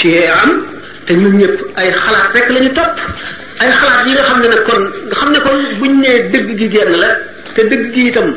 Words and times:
shiyee 0.00 0.28
am 0.42 0.50
te 1.06 1.12
ñun 1.14 1.36
ñëpp 1.38 1.56
ay 1.74 1.90
xalaat 1.92 2.32
rek 2.34 2.48
la 2.54 2.60
topp 2.78 2.94
ay 3.62 3.70
xalaat 3.78 4.06
yi 4.06 4.12
nga 4.12 4.22
xam 4.28 4.38
ne 4.42 4.48
nag 4.52 4.62
kon 4.68 4.80
nga 5.08 5.16
xam 5.20 5.30
ne 5.34 5.38
kon 5.46 5.56
buñ 5.78 5.92
nee 6.02 6.16
dëgg 6.32 6.50
gi 6.58 6.66
genn 6.74 6.92
la 7.02 7.10
te 7.54 7.60
dëgg 7.70 7.92
gi 7.94 8.02
itam 8.10 8.28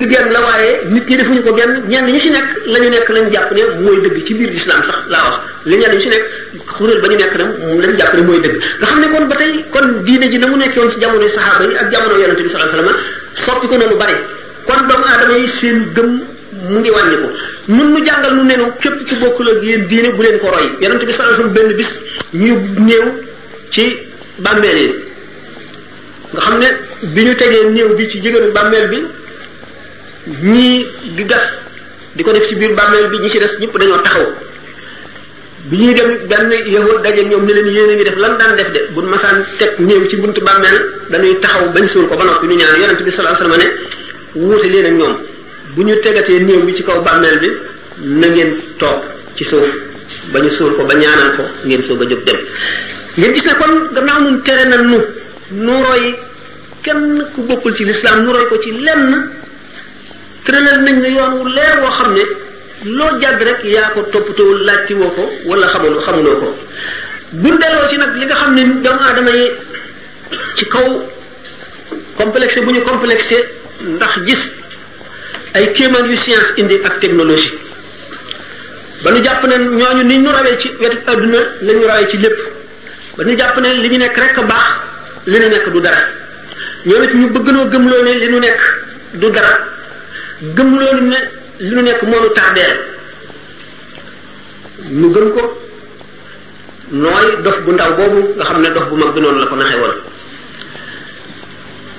dëgg 0.00 0.10
genn 0.12 0.28
la 0.34 0.40
waaye 0.46 0.70
nit 0.92 1.04
ñi 1.08 1.16
defuñu 1.20 1.42
ko 1.46 1.52
genn 1.58 1.72
ñenn 1.90 2.06
ñu 2.12 2.20
ci 2.24 2.30
nekk 2.36 2.48
la 2.72 2.78
ñu 2.82 2.90
nekk 2.94 3.08
lañ 3.14 3.26
jàpp 3.34 3.48
ne 3.56 3.62
mooy 3.84 3.98
dëgg 4.04 4.16
ci 4.26 4.32
biir 4.38 4.50
lislaam 4.54 4.82
sax 4.88 4.98
laa 5.12 5.22
wax 5.30 5.36
li 5.68 5.76
ñenn 5.76 5.94
ñu 5.94 6.08
ba 7.02 7.08
ñu 7.10 7.16
nekk 7.22 7.34
nag 7.38 7.50
moom 7.66 7.80
jàpp 7.98 8.12
ne 8.16 8.22
mooy 8.28 8.38
dëgg 8.44 8.56
nga 8.80 8.86
xam 8.90 8.98
ne 9.02 9.08
kon 9.12 9.24
ba 9.30 9.36
tey 9.40 9.52
kon 9.72 9.86
diine 10.06 10.26
ji 10.32 10.38
na 10.38 10.46
mu 10.50 10.56
nekkoon 10.56 10.90
ci 10.92 10.98
jamono 11.00 11.28
saxaaba 11.36 11.64
yi 11.68 11.74
ak 11.80 11.86
jamono 11.92 12.14
yonente 12.20 12.42
bi 12.44 12.48
sallallahu 12.52 12.72
alayhi 12.72 12.86
wasallam 12.86 13.38
soppi 13.44 13.66
ko 13.70 13.76
na 13.76 13.86
lu 13.90 13.96
bari 14.02 14.16
kon 14.66 14.80
doomu 14.88 15.04
aadama 15.12 15.36
yi 15.42 15.48
seen 15.58 15.78
gëm 15.94 16.10
mu 16.72 16.78
ngi 16.80 16.90
wàññiku 16.96 17.28
mun 17.76 17.86
nu 17.92 17.98
jàngal 18.06 18.32
nu 18.38 18.42
nenu 18.50 18.64
képp 18.82 18.98
ci 19.08 19.14
bokkul 19.20 19.48
ak 19.50 19.62
yéen 19.64 19.82
diine 19.90 20.10
bu 20.16 20.22
leen 20.22 20.38
ko 20.38 20.48
roy 20.54 20.66
yonent 20.80 21.02
bi 21.08 21.12
sallallahu 21.12 21.50
benn 21.56 21.72
bis 21.78 21.90
ñu 22.32 22.54
néew 22.86 23.04
ci 23.72 23.84
bàmmeel 24.38 24.78
yi 24.78 24.88
nga 26.32 26.40
xam 26.44 26.58
ne 26.62 26.68
bi 27.14 27.20
ñu 27.26 27.34
tegee 27.40 27.64
néew 27.74 27.88
bi 27.96 28.08
ci 28.10 28.20
jigéenu 28.22 28.52
bàmmeel 28.56 28.86
bi 28.92 28.98
ñii 30.52 30.86
di 31.16 31.24
gas 31.30 31.46
di 32.16 32.22
ko 32.22 32.30
def 32.32 32.46
ci 32.46 32.54
biir 32.54 32.72
bàmmeel 32.78 33.06
bi 33.12 33.16
ñi 33.22 33.30
ci 33.30 33.38
des 33.38 33.52
ñëpp 33.60 33.74
dañoo 33.78 34.00
taxaw 34.04 34.26
bi 35.68 35.76
ñuy 35.76 35.94
dem 35.94 36.10
benn 36.28 36.50
yahud 36.74 37.02
daje 37.02 37.22
ñoom 37.30 37.44
ne 37.46 37.52
leen 37.54 37.68
yéen 37.76 37.90
a 37.90 37.94
ngi 37.94 38.04
def 38.08 38.16
lan 38.22 38.36
daan 38.38 38.54
def 38.56 38.70
de 38.74 38.80
buñ 38.94 39.06
masaan 39.12 39.44
teg 39.58 39.70
néew 39.78 40.06
ci 40.08 40.16
buntu 40.20 40.40
bàmmeel 40.40 40.76
dañuy 41.10 41.36
taxaw 41.40 41.64
bañ 41.74 41.86
suul 41.88 42.06
ko 42.08 42.16
ba 42.16 42.24
noppi 42.24 42.46
ñu 42.46 42.54
ñaan 42.56 42.80
yonent 42.80 43.02
bi 43.02 43.10
sallallahu 43.10 43.42
alayhi 43.42 43.50
wasallam 43.50 43.58
ne 43.58 44.40
wuute 44.40 44.68
leen 44.74 44.86
ak 44.86 44.94
ñoom 45.00 45.16
bu 45.76 45.82
ñu 45.82 45.96
tegatee 46.00 46.40
néew 46.40 46.62
bi 46.66 46.74
ci 46.74 46.82
kaw 46.82 47.02
bàmmeel 47.02 47.38
bi 47.38 47.50
na 48.02 48.26
ngeen 48.28 48.56
toog 48.78 49.02
ci 49.36 49.44
suuf 49.44 49.70
ba 50.32 50.38
ñu 50.40 50.48
suul 50.48 50.74
ko 50.74 50.84
ba 50.84 50.94
ñaanal 50.94 51.34
ko 51.36 51.44
ngeen 51.64 51.82
soog 51.82 51.98
ba 51.98 52.04
jóg 52.06 52.22
dem 52.24 52.38
ngeen 53.16 53.32
gis 53.34 53.44
ne 53.44 53.54
kon 53.54 53.88
gannaaw 53.92 54.20
moom 54.22 54.42
tere 54.42 54.64
na 54.68 54.76
nu 54.76 55.04
nuuroo 55.48 56.16
kenn 56.82 57.26
ku 57.34 57.42
bokkul 57.46 57.74
ci 57.76 57.84
lislaam 57.84 58.24
nuuroo 58.24 58.46
ko 58.48 58.58
ci 58.60 58.80
lenn 58.80 59.30
tëralal 60.44 60.80
nañ 60.82 61.00
ne 61.00 61.08
yoon 61.08 61.32
wu 61.38 61.46
leer 61.46 61.78
woo 61.80 61.90
xam 61.90 62.12
ne 62.14 62.22
loo 62.84 63.18
jàdd 63.20 63.42
rek 63.42 63.64
yaa 63.64 63.90
ko 63.90 64.02
toppatoowul 64.10 64.64
laajti 64.64 64.94
woo 64.94 65.10
ko 65.12 65.30
wala 65.44 65.66
xamuloo 65.68 66.00
xamuloo 66.00 66.36
ko 66.38 66.58
bu 67.30 67.58
delloo 67.58 67.88
ci 67.88 67.96
nag 67.96 68.16
li 68.16 68.24
nga 68.26 68.34
xam 68.34 68.54
ne 68.54 68.64
doomu 68.82 69.00
aadama 69.02 69.30
yi 69.30 69.46
ci 70.56 70.64
kaw 70.66 71.08
complexe 72.16 72.58
bu 72.60 72.70
ñu 72.72 72.82
complexé 72.82 73.36
ndax 73.80 74.24
gis 74.24 74.50
ay 75.54 75.72
kéemaan 75.74 76.06
yu 76.10 76.16
science 76.16 76.52
indi 76.56 76.76
ak 76.84 77.00
technologie 77.02 77.50
ba 79.02 79.10
ñu 79.10 79.22
jàpp 79.22 79.42
ne 79.46 79.56
ñooñu 79.74 80.02
ni 80.06 80.16
ñu 80.18 80.30
rawee 80.30 80.58
ci 80.58 80.68
wetu 80.80 80.98
adduna 81.06 81.38
la 81.62 81.72
rawee 81.88 82.06
ci 82.08 82.16
lépp 82.18 82.38
ba 83.16 83.24
ñu 83.24 83.36
jàpp 83.38 83.56
ne 83.60 83.68
li 83.82 83.88
ñu 83.90 83.98
nekk 83.98 84.16
rek 84.16 84.38
a 84.38 84.42
baax 84.42 84.66
li 85.26 85.38
ñu 85.38 85.48
nekk 85.48 85.66
du 85.72 85.80
dara 85.80 86.00
ñoom 86.86 87.02
it 87.02 87.12
ñu 87.14 87.26
bëgg 87.34 87.48
noo 87.50 88.02
ne 88.02 88.12
li 88.14 88.28
nu 88.28 88.38
nekk 88.38 88.60
du 89.12 89.30
dara 89.30 89.52
gëmloo 90.56 91.00
ne 91.00 91.18
li 91.58 91.70
ñu 91.74 91.82
nekk 91.82 92.02
moo 92.02 92.20
ñu 92.22 92.30
tardeel 92.34 92.74
ñu 94.90 95.06
gëm 95.12 95.28
ko 95.34 95.42
nooy 96.90 97.26
dof 97.42 97.58
bu 97.62 97.70
ndaw 97.72 97.90
boobu 97.98 98.20
nga 98.36 98.44
xam 98.44 98.60
ne 98.62 98.68
dof 98.70 98.86
bu 98.88 98.94
mag 98.96 99.10
bi 99.14 99.20
noonu 99.20 99.38
la 99.40 99.46
ko 99.46 99.56
naxee 99.56 99.78
woon 99.82 99.96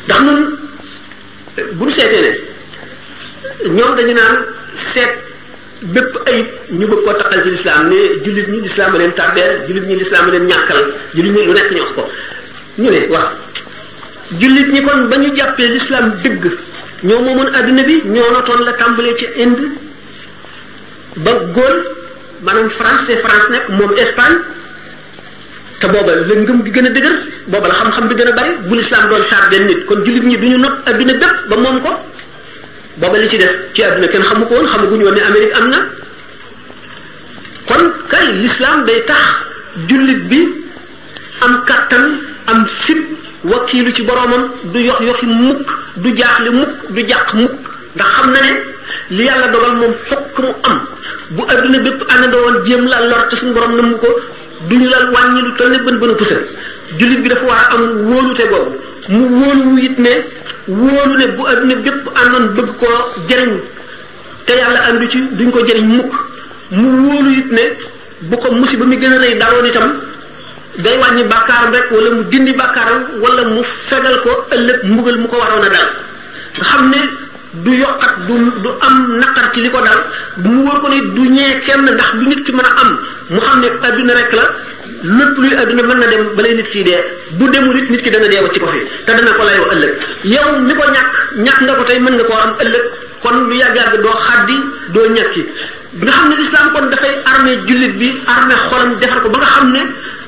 ndax 0.05 0.19
ñun 0.23 0.39
bu 1.75 1.85
ñu 1.85 1.91
seetee 1.91 2.22
ne. 2.23 2.50
ñoom 3.69 3.93
dañu 3.97 4.13
naan 4.13 4.37
seet 4.75 5.11
bépp 5.93 6.11
ayib 6.29 6.47
ñu 6.79 6.85
bëgg 6.89 7.03
koo 7.05 7.13
taqal 7.13 7.43
ci 7.43 7.49
lislaam 7.49 7.87
ne 7.91 7.97
jullit 8.23 8.47
ñi 8.53 8.59
lislaam 8.61 8.95
a 8.95 8.97
leen 8.97 9.13
tardeel 9.13 9.53
jullit 9.67 9.85
ñi 9.89 9.95
lislaam 10.01 10.27
a 10.29 10.31
leen 10.31 10.45
ñàkkal 10.47 10.81
jullit 11.15 11.33
ñi 11.35 11.43
lu 11.47 11.53
nekk 11.53 11.71
ñu 11.73 11.79
wax 11.81 11.91
ko 11.97 12.03
ñu 12.79 12.89
ne 12.89 12.99
waa 13.13 13.27
jullit 14.39 14.67
ñi 14.73 14.81
kon 14.85 14.99
ba 15.09 15.15
ñu 15.17 15.35
jàppee 15.35 15.69
lislaam 15.75 16.05
dëgg 16.23 16.43
ñoo 17.07 17.19
moomoon 17.25 17.50
adduna 17.57 17.83
bi 17.83 17.95
ñoo 18.05 18.31
notoon 18.33 18.59
la 18.66 18.73
tàmbalee 18.73 19.16
ci 19.19 19.25
Inde 19.44 19.63
ba 21.23 21.31
Gaulle 21.55 21.81
maanaam 22.44 22.69
France 22.69 23.05
te 23.07 23.13
France 23.25 23.47
nekk 23.53 23.66
moom 23.77 23.91
Espagne 23.97 24.38
te 25.79 25.85
booba 25.94 26.11
la 26.16 26.33
ngëm 26.41 26.59
gi 26.63 26.71
gën 26.75 26.85
a 26.85 26.89
dëgër 26.95 27.16
booba 27.51 27.67
la 27.67 27.73
xam-xam 27.79 28.05
bi 28.09 28.16
gën 28.19 28.27
a 28.27 28.31
bari 28.38 28.51
bu 28.67 28.73
lislaam 28.75 29.05
doon 29.09 29.23
tardeel 29.29 29.66
nit 29.66 29.85
kon 29.85 30.00
jullit 30.05 30.23
ñi 30.29 30.38
du 30.41 30.47
ñu 30.51 30.57
not 30.57 30.75
adduna 30.88 31.13
bépp 31.13 31.33
ba 31.50 31.55
moom 31.57 31.77
ko 31.85 31.91
booba 32.97 33.18
li 33.18 33.28
ci 33.29 33.38
des 33.38 33.69
ci 33.74 33.84
àdduna 33.84 34.07
kenn 34.07 34.22
xamu 34.24 34.46
ko 34.46 34.53
woon 34.56 34.66
xamaguñu 34.68 35.03
woon 35.03 35.13
ne 35.16 35.22
Amérique 35.22 35.56
am 35.56 35.69
na 35.69 35.88
kon 37.66 37.91
kay 38.09 38.25
l'islam 38.34 38.84
day 38.85 39.03
tax 39.06 39.28
jullit 39.88 40.19
bi 40.28 40.41
am 41.41 41.63
kàttan 41.66 42.19
am 42.46 42.66
fit 42.66 43.00
wakiilu 43.44 43.91
ci 43.94 44.03
boroomam 44.03 44.51
du 44.74 44.80
yox 44.80 45.00
yoxi 45.01 45.25
mukk 45.25 45.69
du 45.96 46.16
jaaxle 46.16 46.50
mukk 46.51 46.85
du 46.90 47.03
jàq 47.07 47.34
mukk 47.34 47.59
ndax 47.96 48.12
xam 48.13 48.31
na 48.31 48.41
ne 48.41 48.62
li 49.16 49.24
yàlla 49.24 49.47
dogal 49.47 49.75
moom 49.75 49.94
fokk 49.94 50.40
mu 50.40 50.51
am 50.63 50.88
bu 51.30 51.46
àdduna 51.47 51.80
bépp 51.80 52.06
àndandoo 52.12 52.41
woon 52.41 52.66
jéem 52.66 52.88
la 52.88 53.00
lor 53.07 53.28
te 53.30 53.35
suñu 53.35 53.53
borom 53.53 53.75
nëmm 53.75 53.97
ko 54.00 54.07
duñu 54.69 54.88
la 54.90 54.97
wàññi 55.12 55.41
lu 55.41 55.53
toll 55.57 55.69
ne 55.72 55.78
bën 55.80 55.97
bën 55.97 56.09
a 56.12 56.16
pusal 56.16 56.41
jullit 57.00 57.19
bi 57.22 57.30
dafa 57.30 57.46
war 57.46 57.68
a 57.72 57.75
am 57.75 58.34
te 58.35 58.44
googu 58.47 58.81
mu 59.11 59.19
wóolu 59.27 59.75
it 59.77 59.97
ne 59.99 60.13
wóolu 60.67 61.13
ne 61.19 61.27
bu 61.35 61.45
adduna 61.47 61.75
bépp 61.83 62.03
àndoon 62.22 62.45
bëgg 62.55 62.72
ko 62.79 62.88
jëriñ 63.29 63.51
te 64.45 64.53
yàlla 64.53 64.79
àndu 64.89 65.07
ci 65.09 65.17
duñ 65.33 65.49
ko 65.51 65.59
jëriñ 65.66 65.85
mukk 65.85 66.13
mu 66.69 66.88
wóolu 67.07 67.29
it 67.31 67.51
ne 67.51 67.63
bu 68.29 68.38
ko 68.38 68.51
musiba 68.53 68.85
mi 68.85 68.95
gën 68.97 69.11
a 69.13 69.17
rëy 69.17 69.35
daloon 69.38 69.66
itam 69.66 69.89
day 70.77 70.97
wàññi 70.97 71.23
bàkkaaram 71.23 71.73
rek 71.73 71.91
walla 71.91 72.09
mu 72.11 72.23
dindi 72.23 72.53
bàkkaaram 72.53 73.01
walla 73.21 73.44
mu 73.50 73.61
fegal 73.63 74.19
ko 74.23 74.31
ëllëg 74.55 74.79
mbugal 74.91 75.17
mu 75.19 75.27
ko 75.27 75.35
waroon 75.38 75.66
a 75.66 75.69
dal 75.69 75.89
nga 76.57 76.63
xam 76.66 76.89
ne 76.89 77.00
du 77.63 77.71
yokkat 77.75 78.13
du 78.27 78.35
du 78.63 78.69
am 78.88 79.17
naqar 79.19 79.51
ci 79.53 79.61
li 79.61 79.69
ko 79.69 79.81
dal 79.81 80.00
mu 80.44 80.63
war 80.67 80.79
ko 80.79 80.88
nit 80.88 81.03
du 81.16 81.23
ñee 81.27 81.59
kenn 81.66 81.83
ndax 81.83 82.13
du 82.16 82.25
nit 82.29 82.41
ki 82.45 82.51
mën 82.53 82.63
a 82.66 82.71
am 82.81 83.00
mu 83.29 83.39
xam 83.39 83.59
ne 83.59 83.67
adduna 83.88 84.13
rek 84.13 84.31
la 84.33 84.45
lépp 85.03 85.38
luy 85.38 85.53
adduna 85.56 85.84
mën 85.84 86.00
na 86.00 86.07
dem 86.07 86.29
balay 86.35 86.53
nit 86.56 86.69
kii 86.69 86.84
dee 86.84 87.00
bu 87.39 87.50
demul 87.50 87.75
it 87.78 87.89
nit 87.89 88.01
ki 88.03 88.09
dana 88.09 88.28
dee 88.29 88.39
ci 88.53 88.59
ko 88.59 88.67
fi 88.67 88.79
te 89.06 89.12
dana 89.13 89.31
ko 89.34 89.44
layoo 89.44 89.66
ëllëg 89.73 89.91
yow 90.25 90.47
ni 90.67 90.73
ko 90.75 90.84
ñàkk 90.95 91.12
ñàkk 91.45 91.62
nga 91.62 91.73
ko 91.75 91.84
tey 91.84 92.00
mën 92.00 92.13
nga 92.13 92.23
koo 92.23 92.38
am 92.38 92.53
ëllëg 92.63 92.84
kon 93.22 93.38
lu 93.50 93.56
yàgg-yàgg 93.62 93.94
doo 94.03 94.13
xaddi 94.25 94.56
doo 94.94 95.09
ñàkki 95.09 95.41
nga 96.03 96.12
xam 96.12 96.29
ne 96.29 96.35
lislaam 96.35 96.72
kon 96.73 96.85
dafay 96.91 97.16
armé 97.34 97.51
jullit 97.67 97.94
bi 97.97 98.07
armé 98.28 98.53
xolam 98.69 98.91
defar 99.00 99.22
ko 99.22 99.29
ba 99.29 99.38
nga 99.38 99.47
xam 99.53 99.72
ne 99.72 99.81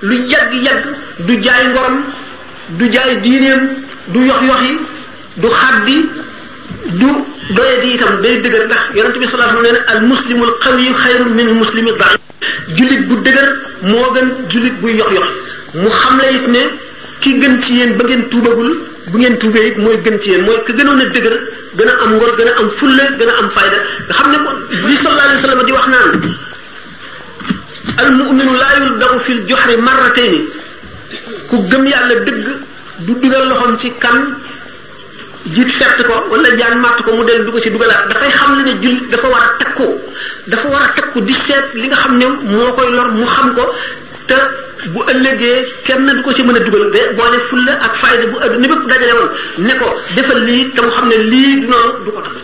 lu 0.10 0.16
yàgg-yàgg 0.34 0.84
du 1.26 1.34
jaay 1.44 1.66
ngorom 1.74 1.98
du 2.78 2.92
jaay 2.92 3.18
diineem 3.22 3.62
du 4.08 4.20
yox 4.26 4.42
yoxi 4.50 4.74
du 5.42 5.48
xaddi 5.62 5.98
du 7.00 7.10
doye 7.52 7.80
di 7.82 7.94
itam 7.96 8.22
day 8.22 8.38
dëgër 8.42 8.64
ndax 8.68 8.82
yonente 8.96 9.20
bi 9.20 9.28
sallallahu 9.28 9.58
alayhi 9.58 9.76
wa 9.76 9.76
sallam 9.76 9.76
nee 9.76 9.76
na 9.76 9.94
al 9.94 10.02
muslimul 10.12 10.52
qawiyu 10.64 10.94
xayrun 11.04 11.32
min 11.40 11.48
muslimi 11.62 11.92
daif 12.00 12.18
jullit 12.78 13.02
bu 13.08 13.16
dëgër 13.26 13.48
moo 13.92 14.08
gën 14.16 14.28
jullit 14.52 14.76
buy 14.82 14.96
yox 14.96 15.12
yox 15.18 15.28
mu 15.74 15.90
xam 15.90 16.18
xamle 16.18 16.36
it 16.40 16.48
ne 16.48 16.62
ki 17.22 17.32
gën 17.42 17.62
ci 17.62 17.72
yéen 17.74 17.92
ba 17.98 18.04
ngeen 18.04 18.28
tuubagul 18.30 18.70
bu 19.12 19.18
ngeen 19.18 19.38
tuubee 19.40 19.68
it 19.68 19.78
mooy 19.78 19.98
gën 20.06 20.18
ci 20.22 20.30
yéen 20.30 20.44
mooy 20.46 20.58
ki 20.66 20.72
gënoon 20.78 21.00
a 21.02 21.06
dëgër 21.16 21.36
gën 21.78 21.90
a 21.90 21.94
am 22.04 22.12
ngor 22.16 22.32
gën 22.38 22.48
a 22.50 22.52
am 22.60 22.70
fulla 22.78 23.04
gën 23.20 23.30
a 23.30 23.36
am 23.44 23.50
fayda 23.56 23.78
nga 24.08 24.14
xam 24.20 24.32
ne 24.32 24.38
li 24.90 24.96
sallallahu 24.96 25.28
alayhi 25.28 25.42
wa 25.42 25.46
sallam 25.48 25.66
di 25.66 25.72
wax 25.78 25.88
naan 25.94 26.10
al 28.04 28.12
mu'minu 28.20 28.54
laa 28.62 28.74
yuldagu 28.80 29.20
fil 29.26 29.42
juhri 29.48 29.76
marratayni 29.88 30.40
ku 31.50 31.56
gëm 31.70 31.84
yàlla 31.92 32.16
dëgg 32.26 32.46
du 33.06 33.12
dugal 33.22 33.44
loxoom 33.50 33.74
ci 33.82 33.90
kan 34.04 34.18
jiit 35.52 35.70
fett 35.72 35.98
ko 36.08 36.14
wala 36.32 36.48
jaan 36.58 36.80
matt 36.80 37.04
ko 37.04 37.12
mu 37.16 37.24
dellu 37.28 37.44
du 37.46 37.52
ko 37.52 37.60
ci 37.60 37.68
dugalaat 37.70 38.08
dafay 38.08 38.30
xam 38.32 38.52
le 38.58 38.64
ne 38.64 38.74
jullit 38.82 39.06
dafa 39.12 39.28
war 39.28 39.44
a 39.44 39.52
takku 39.60 39.88
dafa 40.48 40.68
war 40.74 40.84
a 40.88 40.92
takku 40.96 41.20
di 41.22 41.34
seet 41.34 41.66
li 41.74 41.88
nga 41.90 41.98
xam 42.06 42.16
ne 42.18 42.26
moo 42.52 42.72
koy 42.76 42.88
lor 42.96 43.12
mu 43.12 43.26
xam 43.26 43.52
ko 43.58 43.64
te 44.28 44.36
bu 44.94 45.00
ëllëgee 45.12 45.84
kenn 45.86 46.08
du 46.16 46.22
ko 46.24 46.34
ci 46.34 46.42
mën 46.44 46.56
a 46.56 46.60
dugal 46.66 46.84
ba 46.94 47.02
boole 47.20 47.38
fulla 47.50 47.74
ak 47.88 47.94
fayda 48.02 48.26
bu 48.32 48.38
adduna 48.46 48.68
bépp 48.72 48.84
dajale 48.92 49.14
woon 49.20 49.32
ne 49.68 49.74
ko 49.82 49.88
defal 50.16 50.40
lii 50.48 50.64
te 50.74 50.80
mu 50.82 50.90
xam 50.96 51.08
ne 51.12 51.18
lii 51.32 51.54
du 51.62 51.68
noonu 51.72 51.92
du 52.06 52.12
ko 52.16 52.20
tax 52.26 52.42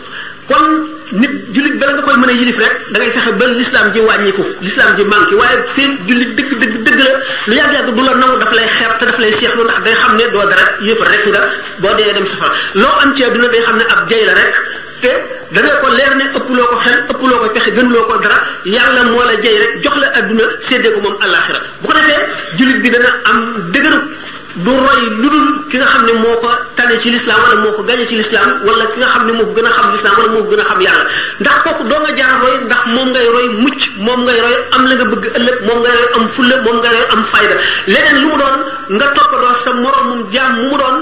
kon 0.48 0.66
nit 1.12 1.30
jullit 1.54 1.74
bala 1.80 1.92
nga 1.96 2.02
koy 2.02 2.16
mën 2.22 2.30
a 2.30 2.32
yilif 2.32 2.58
rek 2.58 2.74
da 2.92 2.98
ngay 2.98 3.10
fexe 3.10 3.32
ba 3.38 3.46
l'islam 3.46 3.86
ji 3.92 4.00
wàññiku 4.00 4.44
l'islam 4.60 4.94
ji 4.96 5.02
manqué 5.12 5.34
waaye 5.34 5.58
fii 5.74 5.88
jullit 6.06 6.30
dëgg 6.38 6.50
dëgg 6.62 6.74
dëgg 6.86 7.00
la 7.06 7.12
lu 7.48 7.54
yàgg-yàgg 7.60 7.88
du 7.96 8.02
la 8.06 8.14
nangu 8.14 8.38
daf 8.38 8.52
lay 8.54 8.68
xeeb 8.78 8.92
te 8.98 9.04
daf 9.08 9.18
lay 9.18 9.32
seexlu 9.32 9.62
ndax 9.64 9.82
day 9.84 9.94
xam 10.00 10.14
ne 10.18 10.24
doo 10.32 10.44
dara 10.50 10.66
yëfa 10.86 11.04
rek 11.10 11.24
nga 11.26 11.40
boo 11.82 11.94
dee 11.98 12.12
dem 12.14 12.26
safara 12.30 12.54
loo 12.82 12.92
am 13.02 13.10
ci 13.16 13.24
àdduna 13.24 13.48
day 13.48 13.60
xam 13.66 13.76
ne 13.76 13.84
ab 13.92 14.00
jay 14.08 14.24
la 14.24 14.34
rek 14.34 14.54
te 15.02 15.12
da 15.50 15.60
nga 15.62 15.74
ko 15.82 15.88
leer 15.98 16.14
ne 16.14 16.24
ëpp 16.30 16.48
loo 16.58 16.66
ko 16.70 16.76
xel 16.84 16.94
ëpp 17.10 17.22
loo 17.30 17.38
ko 17.42 17.46
pexe 17.54 17.70
gën 17.74 17.88
loo 17.90 18.04
ko 18.06 18.14
dara 18.22 18.38
yàlla 18.64 19.02
moo 19.10 19.24
la 19.26 19.34
jay 19.42 19.56
rek 19.62 19.72
jox 19.82 19.96
la 19.98 20.06
àdduna 20.18 20.44
séddee 20.62 20.92
ko 20.94 21.00
moom 21.00 21.16
àllaaxira 21.26 21.58
bu 21.82 21.86
ko 21.88 21.92
defee 21.98 22.22
jullit 22.58 22.78
bi 22.82 22.90
dana 22.90 23.10
am 23.28 23.36
dëgëru 23.72 24.19
du 24.56 24.68
roy 24.70 25.00
lu 25.22 25.28
dul 25.30 25.64
ki 25.70 25.76
nga 25.78 25.86
xam 25.86 26.04
ne 26.06 26.12
moo 26.24 26.36
ko 26.42 26.50
tane 26.74 26.98
ci 27.00 27.10
lislaam 27.10 27.40
wala 27.42 27.60
moo 27.62 27.72
ko 27.72 27.82
gañe 27.84 28.04
ci 28.06 28.16
lislaam 28.16 28.62
wala 28.64 28.84
ki 28.90 28.98
nga 28.98 29.06
xam 29.06 29.26
ne 29.26 29.32
moo 29.32 29.44
ko 29.46 29.52
gën 29.54 29.64
a 29.66 29.70
xam 29.70 29.92
lislaam 29.92 30.16
wala 30.18 30.28
moo 30.32 30.42
ko 30.42 30.50
gën 30.50 30.60
a 30.60 30.64
xam 30.64 30.80
yàlla 30.80 31.04
ndax 31.40 31.56
kooku 31.62 31.84
doo 31.86 32.00
nga 32.02 32.12
jaar 32.16 32.34
roy 32.42 32.54
ndax 32.66 32.82
moom 32.94 33.08
ngay 33.10 33.26
roy 33.34 33.46
mucc 33.62 33.80
moom 33.98 34.24
ngay 34.24 34.40
roy 34.40 34.54
am 34.74 34.86
la 34.88 34.94
nga 34.94 35.04
bëgg 35.12 35.24
ëllëg 35.38 35.58
moom 35.66 35.78
ngay 35.82 35.94
roy 35.98 36.06
am 36.16 36.28
fulla 36.34 36.56
moom 36.66 36.76
ngay 36.80 36.92
roy 36.96 37.06
am 37.12 37.22
fayda 37.32 37.54
leneen 37.86 38.16
lu 38.22 38.26
mu 38.28 38.36
doon 38.42 38.56
nga 38.96 39.06
toppadoo 39.14 39.54
sa 39.64 39.70
moroomum 39.72 40.20
jaam 40.32 40.52
mu 40.56 40.62
mu 40.70 40.76
doon 40.82 40.96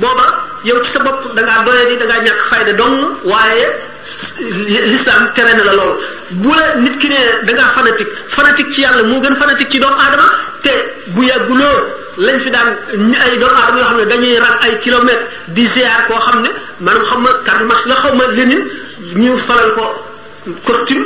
booba 0.00 0.26
yow 0.64 0.80
ci 0.80 0.90
sa 0.92 0.98
bopp 1.00 1.20
da 1.34 1.40
ngaa 1.42 1.64
doye 1.68 1.82
ni 1.90 1.96
da 2.00 2.04
ngaa 2.06 2.24
ñàkk 2.26 2.42
fayda 2.50 2.72
dong 2.80 2.96
waaye 3.24 3.66
l'islam 4.90 5.22
tere 5.34 5.52
na 5.52 5.64
la 5.68 5.72
lool 5.78 5.92
bu 6.40 6.48
la 6.54 6.64
nit 6.80 6.96
ki 6.98 7.08
ne 7.12 7.20
da 7.44 7.52
ngaa 7.52 7.70
fanatique 8.36 8.72
ci 8.72 8.80
yàlla 8.80 9.02
moo 9.02 9.20
gën 9.20 9.36
fanatique 9.36 9.70
ci 9.70 9.78
doomu 9.78 9.94
aadama 10.00 10.26
te 10.64 10.72
bu 11.12 11.22
yàgguloo 11.24 12.05
lañ 12.16 12.40
fi 12.40 12.50
daan 12.50 12.68
ay 13.22 13.38
doomu 13.38 13.56
aadama 13.56 13.80
yoo 13.80 13.88
xam 13.88 13.98
ne 13.98 14.04
dañuy 14.06 14.38
ran 14.38 14.56
ay 14.62 14.78
kilomètres 14.78 15.28
di 15.48 15.66
ziar 15.66 16.06
koo 16.06 16.18
xam 16.18 16.42
ne 16.42 16.48
maanaam 16.80 17.04
xam 17.04 17.22
ma 17.22 17.30
Karl 17.44 17.64
Marx 17.66 17.86
la 17.86 17.94
xaw 17.94 18.12
ma 18.16 18.24
Lénine 18.36 18.64
ñu 19.14 19.38
solal 19.38 19.74
ko 19.74 19.82
costume 20.64 21.04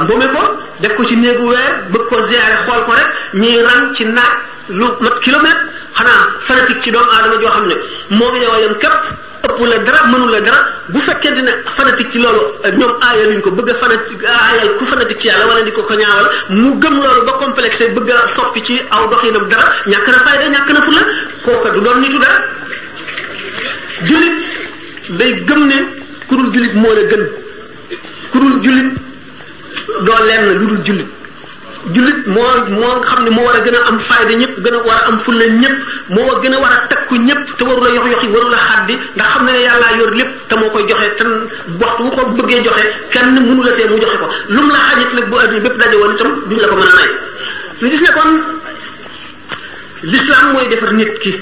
mbome 0.00 0.26
ko 0.34 0.42
def 0.80 0.94
ko 0.94 1.04
ci 1.04 1.16
néegu 1.16 1.44
weer 1.46 1.72
bëgg 1.92 2.06
ko 2.08 2.22
ziare 2.28 2.56
xool 2.66 2.82
ko 2.86 2.92
rek 2.92 3.08
ñuy 3.40 3.62
ran 3.62 3.94
ci 3.94 4.04
naaj 4.04 4.32
lu 4.68 4.86
mat 5.00 5.18
kilomètre 5.20 5.60
xanaa 5.94 6.22
fanatique 6.40 6.82
ci 6.82 6.90
doomu 6.90 7.10
aadama 7.12 7.38
joo 7.40 7.50
xam 7.50 7.66
ne 7.68 7.74
moo 8.10 8.28
ngi 8.32 8.42
yow 8.42 8.52
a 8.52 8.60
yem 8.60 8.74
képp 8.78 9.02
ëpp 9.46 9.60
la 9.66 9.78
dara 9.82 10.06
mënu 10.06 10.28
la 10.30 10.40
dara 10.40 10.58
bu 10.92 10.98
fekkente 10.98 11.40
ne 11.42 11.50
fanatique 11.76 12.12
ci 12.12 12.18
loolu 12.18 12.40
euh, 12.64 12.70
ñoom 12.78 12.92
aaya 13.00 13.24
luñ 13.26 13.40
ko 13.40 13.50
bëgg 13.50 13.70
a 13.70 13.74
fanatique 13.74 14.22
euh, 14.22 14.42
aaya 14.46 14.70
ku 14.78 14.84
fanatique 14.84 15.20
ci 15.20 15.26
yàlla 15.26 15.46
wala 15.46 15.60
di 15.62 15.72
ko 15.72 15.82
ko 15.82 15.94
ñaawal 15.94 16.28
mu 16.50 16.78
gëm 16.78 16.94
loolu 17.02 17.24
ba 17.26 17.32
complexé 17.32 17.88
bëgg 17.88 18.10
a 18.10 18.28
soppi 18.28 18.62
ci 18.62 18.80
aw 18.90 19.06
doxinam 19.10 19.48
dara 19.48 19.64
ñàkk 19.86 20.06
na 20.06 20.18
fayda 20.20 20.46
ñàkk 20.54 20.68
na 20.72 20.80
fulla 20.80 21.02
kooka 21.44 21.70
du 21.70 21.80
doon 21.80 21.98
nitu 22.00 22.18
dara 22.18 22.38
jullit 24.04 24.36
day 25.18 25.34
gëm 25.44 25.66
ne 25.66 25.78
ku 26.28 26.36
dul 26.36 26.50
jullit 26.54 26.74
moo 26.74 26.94
la 26.94 27.02
gën 27.02 27.24
ku 28.30 28.38
dul 28.38 28.62
jullit 28.62 28.94
doo 30.06 30.18
lenn 30.28 30.46
lu 30.58 30.66
dul 30.68 30.82
jullit 30.86 31.10
jullit 31.90 32.26
moo 32.26 32.78
moo 32.80 33.00
xam 33.02 33.24
ne 33.24 33.30
moo 33.30 33.44
war 33.44 33.56
a 33.56 33.60
gën 33.60 33.74
a 33.74 33.84
am 33.88 33.98
fayda 34.00 34.34
ñëpp 34.40 34.54
gën 34.62 34.74
a 34.74 34.78
war 34.86 35.00
a 35.02 35.06
am 35.08 35.18
fulla 35.24 35.46
ñëpp 35.62 35.76
moo 36.14 36.38
gën 36.42 36.54
a 36.54 36.58
war 36.60 36.72
a 36.72 36.86
takku 36.88 37.14
ñëpp 37.18 37.56
te 37.58 37.62
warula 37.64 37.90
yox 37.94 38.06
yoxi 38.10 38.26
warula 38.34 38.56
xaddi 38.66 38.94
ndax 39.16 39.30
xam 39.34 39.44
ne 39.44 39.50
ne 39.52 39.60
yàllaa 39.66 39.96
yor 39.98 40.10
lépp 40.18 40.32
te 40.48 40.54
moo 40.60 40.70
koy 40.70 40.84
joxee 40.88 41.14
te 41.18 41.24
waxtu 41.80 42.02
bu 42.04 42.10
ko 42.16 42.22
bëggee 42.38 42.62
joxe 42.64 42.84
kenn 43.12 43.34
mënu 43.46 43.62
la 43.66 43.72
tee 43.76 43.88
mu 43.88 43.98
joxe 44.02 44.16
ko 44.22 44.28
lu 44.54 44.60
mu 44.64 44.70
la 44.74 44.78
xaajit 44.86 45.10
nag 45.14 45.26
bu 45.30 45.36
adduna 45.38 45.60
bépp 45.64 45.76
daje 45.80 45.96
woon 46.00 46.14
itam 46.14 46.30
duñu 46.48 46.60
la 46.60 46.68
ko 46.68 46.76
mën 46.76 46.88
a 46.92 46.94
nay 46.98 47.10
ñu 47.80 47.88
gis 50.10 50.26
ne 50.28 50.52
mooy 50.52 50.66
defar 50.70 50.92
nit 50.98 51.12
ki 51.22 51.32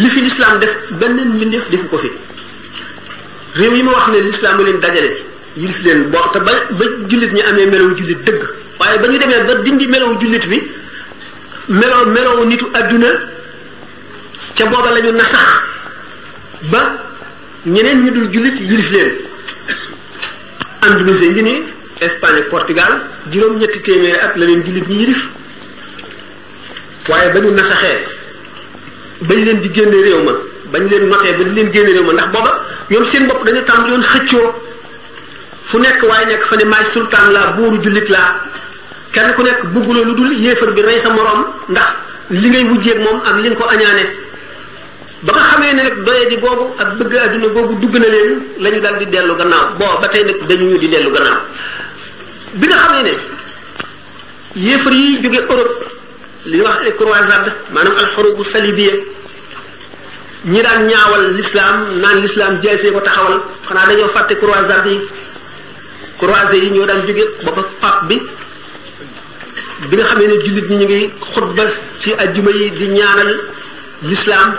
li 0.00 0.08
fi 0.14 0.20
l'islam 0.26 0.58
def 0.60 0.72
benn 0.98 1.16
mbindeef 1.28 1.68
defu 1.72 1.88
ko 1.90 1.98
fi 1.98 2.08
réew 3.58 3.74
yi 3.76 3.82
ma 3.82 3.90
wax 3.96 4.06
ne 4.12 4.18
l'islam 4.20 4.56
leen 4.64 4.80
dajale 4.84 5.29
yilif 5.56 5.84
leen 5.84 6.12
boo 6.12 6.32
te 6.32 6.38
ba 6.46 6.52
ba 6.78 6.84
jullit 7.08 7.32
ñi 7.32 7.42
amee 7.42 7.66
melow 7.66 7.94
jullit 7.96 8.18
dëgg 8.26 8.42
waaye 8.80 8.98
ba 8.98 9.08
ñu 9.08 9.18
demee 9.18 9.44
ba 9.46 9.54
dindi 9.64 9.86
melow 9.86 10.18
jullit 10.20 10.46
bi 10.48 10.58
melow 11.68 12.04
melow 12.06 12.44
nitu 12.46 12.66
adduna 12.74 13.10
ca 14.56 14.66
booba 14.66 14.90
la 14.94 15.00
ñu 15.00 15.12
nasax 15.12 15.48
ba 16.70 16.80
ñeneen 17.66 18.02
ñu 18.04 18.10
dul 18.12 18.28
jullit 18.32 18.58
yilif 18.60 18.90
leen 18.90 19.10
Andalousie 20.82 21.30
ngi 21.30 21.42
nii 21.42 21.62
Espagne 22.00 22.40
Portugal 22.48 22.92
juróom-ñetti 23.32 23.80
téeméeri 23.82 24.18
at 24.18 24.34
la 24.36 24.46
leen 24.46 24.62
jullit 24.66 24.86
ñi 24.88 24.96
yilif 25.02 25.26
waaye 27.08 27.28
ba 27.32 27.38
ñu 27.40 27.50
nasaxee 27.50 27.98
bañ 29.28 29.44
leen 29.44 29.58
di 29.60 29.70
génne 29.74 29.98
réew 30.04 30.22
ma 30.24 30.32
bañ 30.72 30.88
leen 30.90 31.08
notee 31.08 31.32
ba 31.38 31.42
di 31.44 31.54
leen 31.54 31.72
génne 31.72 31.90
réew 31.92 32.04
ma 32.04 32.12
ndax 32.12 32.28
booba 32.34 32.52
ñoom 32.90 33.04
seen 33.04 33.26
bopp 33.26 33.44
dañu 33.46 33.62
tàmbali 33.64 33.90
woon 33.92 34.02
xëccoo 34.02 34.69
fu 35.70 35.78
nekk 35.78 36.02
waaye 36.10 36.26
nekk 36.30 36.44
fa 36.50 36.56
ne 36.56 36.64
maay 36.64 36.84
sultaan 36.84 37.26
laa 37.34 37.52
buuru 37.56 37.78
jullit 37.84 38.08
laa 38.14 38.34
kenn 39.12 39.30
ku 39.36 39.42
nekk 39.46 39.60
bugguloo 39.72 40.02
lu 40.08 40.14
dul 40.18 40.30
yéefar 40.44 40.70
bi 40.76 40.80
rey 40.86 40.98
sa 40.98 41.10
moroom 41.16 41.42
ndax 41.72 41.90
li 42.30 42.48
ngay 42.52 42.64
wujjeeg 42.70 42.98
moom 43.04 43.18
am 43.26 43.36
li 43.42 43.48
nga 43.50 43.54
ko 43.60 43.66
añaane 43.74 44.04
ba 45.24 45.30
nga 45.32 45.42
xamee 45.48 45.72
ne 45.76 45.82
nag 45.82 45.96
doye 46.06 46.24
di 46.30 46.36
boobu 46.44 46.66
ak 46.80 46.88
bëgg 46.98 47.14
adduna 47.24 47.48
boobu 47.54 47.74
dugg 47.82 47.94
na 48.02 48.08
leen 48.14 48.30
lañu 48.62 48.74
ñu 48.76 48.80
daal 48.84 48.96
di 48.98 49.06
dellu 49.12 49.34
gannaaw 49.38 49.66
boo 49.78 49.94
ba 50.00 50.08
tey 50.12 50.24
nag 50.28 50.38
dañu 50.48 50.76
di 50.82 50.88
dellu 50.92 51.10
gannaaw 51.14 51.40
bi 52.58 52.66
nga 52.68 52.76
xamee 52.82 53.02
ne 53.08 53.14
yéefar 54.66 54.92
yi 54.92 55.22
jóge 55.22 55.38
Europe 55.52 55.74
li 56.50 56.56
ñuy 56.56 56.64
wax 56.66 56.78
les 56.84 56.94
croisades 56.98 57.54
maanaam 57.72 57.94
alxurubu 58.02 58.42
salibiya 58.44 58.94
ñi 60.52 60.60
daan 60.62 60.80
ñaawal 60.90 61.24
lislaam 61.38 61.76
naan 62.02 62.18
l'islam 62.22 62.52
jeesee 62.62 62.90
ko 62.94 63.00
taxawal 63.06 63.36
xanaa 63.68 63.86
dañoo 63.86 64.08
fàtte 64.08 64.34
croisades 64.42 64.86
yi 64.92 64.98
croisé 66.20 66.58
yi 66.58 66.70
ñoo 66.70 66.84
daan 66.86 67.00
jóge 67.06 67.24
ba 67.44 67.50
ba 67.56 67.62
pape 67.82 68.06
bi 68.08 68.18
bi 69.88 69.96
nga 69.96 70.04
xamee 70.04 70.26
ne 70.28 70.36
jullit 70.44 70.68
ñi 70.70 70.76
ñu 70.80 70.84
ngi 70.88 71.10
xutba 71.32 71.64
ci 71.98 72.12
ajjuma 72.12 72.50
yi 72.50 72.70
di 72.72 72.88
ñaanal 72.88 73.32
l'islam 74.08 74.54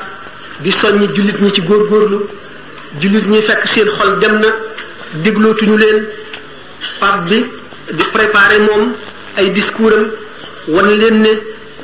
di 0.64 0.72
soññ 0.72 1.04
jullit 1.16 1.40
ñi 1.40 1.52
ci 1.54 1.62
góor 1.62 1.86
góorgóorlu 1.88 2.20
jullit 3.00 3.26
ñi 3.28 3.42
fekk 3.48 3.68
seen 3.68 3.88
xol 3.96 4.18
dem 4.20 4.36
na 4.40 4.50
déglootuñu 5.24 5.78
leen 5.78 6.08
pape 7.00 7.28
bi 7.36 7.50
di 7.98 8.04
préparer 8.12 8.60
moom 8.62 8.94
ay 9.36 9.52
discours 9.52 9.94
am 9.96 10.08
wan 10.74 10.88
leen 11.02 11.22
ne 11.22 11.32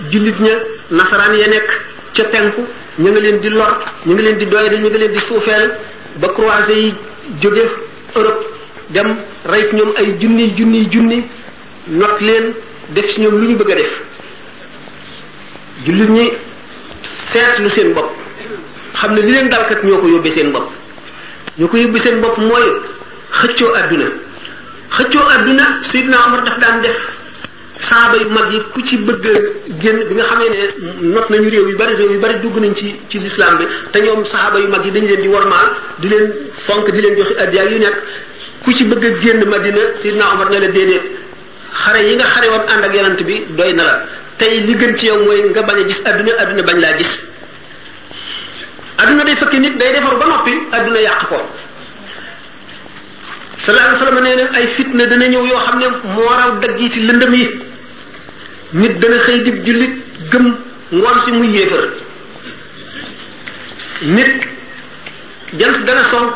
jullit 0.09 0.39
ña 0.39 0.56
nasaraan 0.89 1.33
ya 1.35 1.47
nekk 1.50 1.69
ca 2.15 2.24
penku 2.24 2.65
ñu 2.97 3.09
ngi 3.12 3.21
leen 3.21 3.39
di 3.41 3.50
lor 3.50 3.74
ñu 4.06 4.13
ngi 4.13 4.24
leen 4.24 4.38
di 4.39 4.45
doyadal 4.47 4.79
ñu 4.79 4.89
ngi 4.89 4.97
leen 4.97 5.12
di 5.13 5.19
suufeel 5.19 5.65
ba 6.19 6.29
croisé 6.29 6.74
yi 6.74 6.95
jóge 7.39 7.63
Europe 8.15 8.45
dem 8.89 9.15
rey 9.52 9.68
ci 9.70 9.76
ñoom 9.76 9.92
ay 9.96 10.18
junniy 10.20 10.52
junni 10.56 10.90
junni 10.92 11.24
not 11.88 12.20
leen 12.20 12.54
def 12.90 13.08
ci 13.14 13.22
ñoom 13.22 13.40
lu 13.40 13.48
ñu 13.48 13.56
bëgg 13.56 13.72
a 13.72 13.76
def 13.76 14.02
jullit 15.84 16.10
ñi 16.10 16.32
seetlu 17.32 17.70
seen 17.70 17.94
bopp 17.94 18.12
xam 18.94 19.14
ne 19.14 19.22
li 19.22 19.32
leen 19.32 19.50
dalkat 19.50 19.84
ñoo 19.84 20.00
ko 20.00 20.08
yóbbee 20.08 20.32
seen 20.32 20.52
bopp 20.52 20.70
ñoo 21.58 21.68
ko 21.68 21.78
yóbbee 21.78 22.02
seen 22.02 22.20
bopp 22.20 22.38
mooy 22.38 22.68
xëccoo 23.32 23.74
àdduna 23.74 24.08
xëccoo 24.98 25.28
àdduna 25.36 25.66
Seydina 25.84 26.18
Omar 26.28 26.44
daf 26.44 26.58
daan 26.60 26.82
def 26.82 26.98
saaba 27.80 28.18
yu 28.18 28.30
mag 28.30 28.52
yi 28.52 28.60
ku 28.74 28.82
ci 28.82 28.98
bëgg 28.98 29.24
génn 29.80 30.04
bi 30.08 30.16
nga 30.16 30.24
xamee 30.24 30.50
ne 30.50 31.08
not 31.14 31.30
nañu 31.30 31.50
réew 31.50 31.70
yu 31.70 31.78
bari 31.78 31.96
réew 31.96 32.12
yu 32.12 32.20
bari 32.20 32.40
dugg 32.42 32.58
nañ 32.58 32.74
ci 32.76 33.00
ci 33.08 33.20
lislaam 33.20 33.58
bi 33.58 33.66
te 33.92 34.00
ñoom 34.02 34.26
saaba 34.26 34.60
yu 34.60 34.68
mag 34.68 34.84
yi 34.84 34.92
dañu 34.92 35.08
leen 35.08 35.22
di 35.22 35.28
war 35.28 35.42
wormaal 35.42 35.68
di 35.98 36.08
leen 36.10 36.34
fonk 36.66 36.90
di 36.92 37.02
leen 37.02 37.16
joxe 37.16 37.38
addiya 37.38 37.64
yu 37.64 37.78
nekk 37.78 37.96
ku 38.68 38.74
ci 38.75 38.84
bëgg 38.84 39.04
a 39.06 39.12
génn 39.24 39.42
madina 39.48 39.80
sidna 39.96 40.25
omar 40.34 40.50
na 40.52 40.60
la 40.60 40.68
déedéet 40.68 41.04
xare 41.72 42.00
yi 42.04 42.16
nga 42.16 42.25
xare 42.25 42.48
woon 42.48 42.64
ànd 42.68 42.84
ak 42.84 42.94
yonant 42.96 43.22
bi 43.24 43.46
doy 43.56 43.74
na 43.74 43.84
la 43.84 43.94
tey 44.38 44.60
li 44.65 44.75
gën 44.75 44.94
ci 44.98 45.06
yow 45.06 45.24
mooy 45.24 45.41
nga 45.50 45.62
bañ 45.63 45.77
a 45.82 45.88
gis 45.88 46.01
aduna 46.03 46.32
aduna 46.44 46.62
bañ 46.63 46.77
laa 46.82 46.98
gis 46.98 47.24
aduna 48.98 49.24
day 49.24 49.36
fekk 49.36 49.53
nit 49.53 49.77
day 49.77 49.91
defaru 49.94 50.18
ba 50.18 50.25
noppi 50.25 50.53
aduna 50.72 51.00
yàq 51.00 51.27
ko 51.30 51.38
sallallahu 53.56 53.88
alayhi 53.88 54.00
wasallam 54.03 54.24
neena 54.25 54.44
ay 54.58 54.68
fitna 54.68 55.06
dana 55.06 55.27
ñëw 55.27 55.46
yoo 55.48 55.60
xam 55.65 55.77
ne 55.80 55.86
moo 56.15 56.27
raw 56.27 56.60
ci 56.91 57.00
lëndëm 57.08 57.34
yi 57.34 57.48
nit 58.72 59.00
dana 59.00 59.15
xëy 59.18 59.41
dib 59.44 59.65
jullit 59.65 59.94
gëm 60.32 60.46
ngoon 60.91 61.22
si 61.24 61.32
muy 61.32 61.48
yéefar 61.56 61.84
nit 64.01 64.50
jant 65.58 65.77
dana 65.86 66.03
song 66.03 66.34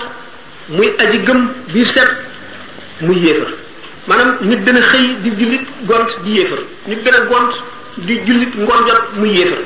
muy 0.72 0.88
aji 0.98 1.20
gëm 1.28 1.52
biir 1.74 1.86
set 1.88 2.31
muy 3.02 3.20
yéefar 3.20 3.48
maanaam 4.08 4.38
nit 4.42 4.64
dana 4.66 4.82
xëy 4.82 5.08
di 5.24 5.30
jullit 5.40 5.66
gont 5.88 6.10
di 6.24 6.32
yéefar 6.38 6.58
nit 6.88 7.02
dana 7.04 7.20
gont 7.30 7.52
di 7.98 8.16
jullit 8.26 8.54
ngoon 8.56 8.84
muy 9.18 9.30
yéefar 9.38 9.58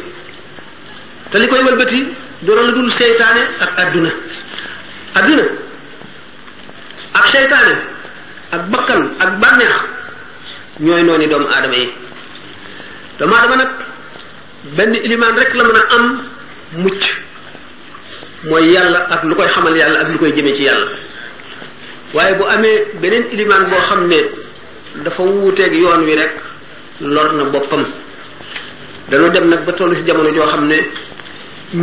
te 1.32 1.38
li 1.39 1.48
koy 1.48 1.63
wëlbati 1.63 2.08
dara 2.42 2.62
lu 2.62 2.72
dul 2.74 2.92
seytaane 2.92 3.42
ak 3.60 3.72
àdduna 3.80 4.12
adduna 5.15 5.44
ak 7.13 7.25
seytaane 7.27 7.75
ak 8.51 8.63
bakkan 8.70 9.01
ak 9.20 9.39
bànneex 9.39 9.74
ñooy 10.80 11.04
noonu 11.04 11.27
doomu 11.27 11.48
aadama 11.51 11.75
yi 11.75 11.89
doomu 13.20 13.34
aadama 13.36 13.56
nag 13.56 13.70
benn 14.77 14.96
ilimaan 14.96 15.36
rek 15.38 15.54
la 15.54 15.63
mën 15.63 15.75
a 15.75 15.94
am 15.96 16.22
mucc 16.84 17.04
mooy 18.44 18.72
yàlla 18.74 19.00
ak 19.10 19.24
lu 19.24 19.36
koy 19.36 19.48
xamal 19.48 19.75
yàlla 19.77 20.00
ak 20.00 20.08
lu 20.10 20.18
koy 20.18 20.32
jëme 20.34 20.54
ci 20.56 20.63
yàlla 20.63 21.05
waaye 22.15 22.39
bu 22.39 22.43
amee 22.55 22.86
beneen 23.03 23.25
ilimaan 23.34 23.63
boo 23.72 23.81
xam 23.89 24.01
ne 24.12 24.19
dafa 25.03 25.24
wuuteeg 25.24 25.74
yoon 25.84 26.01
wi 26.07 26.13
rek 26.19 26.34
lor 27.13 27.29
na 27.38 27.43
boppam 27.53 27.84
dañu 29.10 29.29
dem 29.36 29.45
nag 29.51 29.62
ba 29.65 29.72
toll 29.77 29.93
ci 29.98 30.03
jamono 30.07 30.29
joo 30.36 30.48
xam 30.51 30.63
ne 30.72 30.77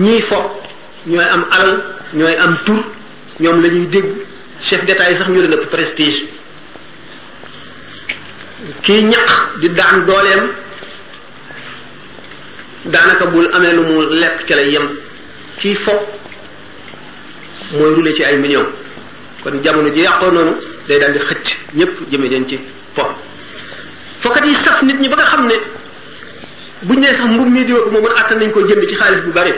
ñii 0.03 0.23
fo 0.29 0.39
ñooy 1.13 1.29
am 1.35 1.45
alal 1.57 1.75
ñooy 2.19 2.37
am 2.45 2.53
tur 2.65 2.81
ñoom 3.43 3.59
lañuy 3.63 3.87
dégg 3.95 4.09
chef 4.67 4.83
d'état 4.87 5.11
yi 5.11 5.17
sax 5.17 5.29
ñu 5.31 5.41
leen 5.43 5.53
ëpp 5.57 5.67
prestige 5.75 6.21
kii 8.85 9.03
ñaq 9.13 9.29
di 9.61 9.69
daan 9.79 9.99
dooleem 10.09 10.43
daanaka 12.93 13.25
bul 13.33 13.49
amee 13.57 13.75
lu 13.77 13.83
mu 13.89 13.97
lekk 14.21 14.37
ca 14.49 14.55
lay 14.59 14.69
yem 14.75 14.87
kii 15.61 15.75
fo 15.85 15.93
mooy 17.77 17.91
rule 17.97 18.13
ci 18.17 18.25
ay 18.25 18.37
millions 18.45 18.73
kon 19.43 19.61
jamono 19.63 19.89
ji 19.91 20.03
yàqoo 20.05 20.31
noonu 20.31 20.53
day 20.87 20.99
daal 21.01 21.13
di 21.13 21.19
xëcc 21.19 21.49
ñëpp 21.75 21.95
jëme 22.11 22.27
leen 22.29 22.47
ci 22.47 22.59
po 22.95 23.03
fokkat 24.23 24.45
yi 24.47 24.55
saf 24.55 24.83
nit 24.83 24.99
ñi 25.01 25.09
ba 25.09 25.17
nga 25.17 25.25
xam 25.27 25.47
ne 25.47 25.57
buñ 26.87 26.99
nee 27.01 27.13
sax 27.13 27.27
mbub 27.27 27.49
mii 27.49 27.65
diwa 27.65 27.83
ko 27.83 27.91
moom 27.91 28.03
mën 28.05 28.13
àttan 28.21 28.39
nañ 28.39 28.51
koo 28.53 28.67
jënd 28.69 28.87
ci 28.89 28.95
xaalis 28.95 29.21
bu 29.23 29.31
bari 29.33 29.53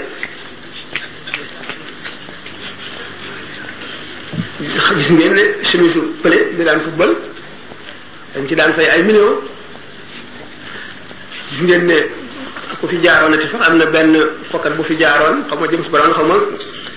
gis 4.97 5.11
ngeen 5.11 5.33
ne 5.35 5.45
chemise 5.69 5.99
pële 6.23 6.39
di 6.57 6.65
daan 6.65 6.81
football 6.81 7.13
dañ 8.35 8.45
ci 8.49 8.55
daan 8.55 8.73
fay 8.73 8.87
ay 8.89 9.03
millions 9.03 9.37
gis 11.49 11.61
ngeen 11.61 11.85
ne 11.87 11.99
ku 12.81 12.87
fi 12.87 12.97
jaaroon 13.05 13.39
ci 13.41 13.47
sax 13.49 13.61
am 13.69 13.77
na 13.77 13.85
benn 13.93 14.13
fokkat 14.51 14.73
bu 14.77 14.83
fi 14.83 14.97
jaaroon 14.97 15.37
xam 15.47 15.59
nga 15.59 15.69
James 15.73 15.89
Brown 15.93 16.13
xam 16.17 16.27
nga 16.29 16.39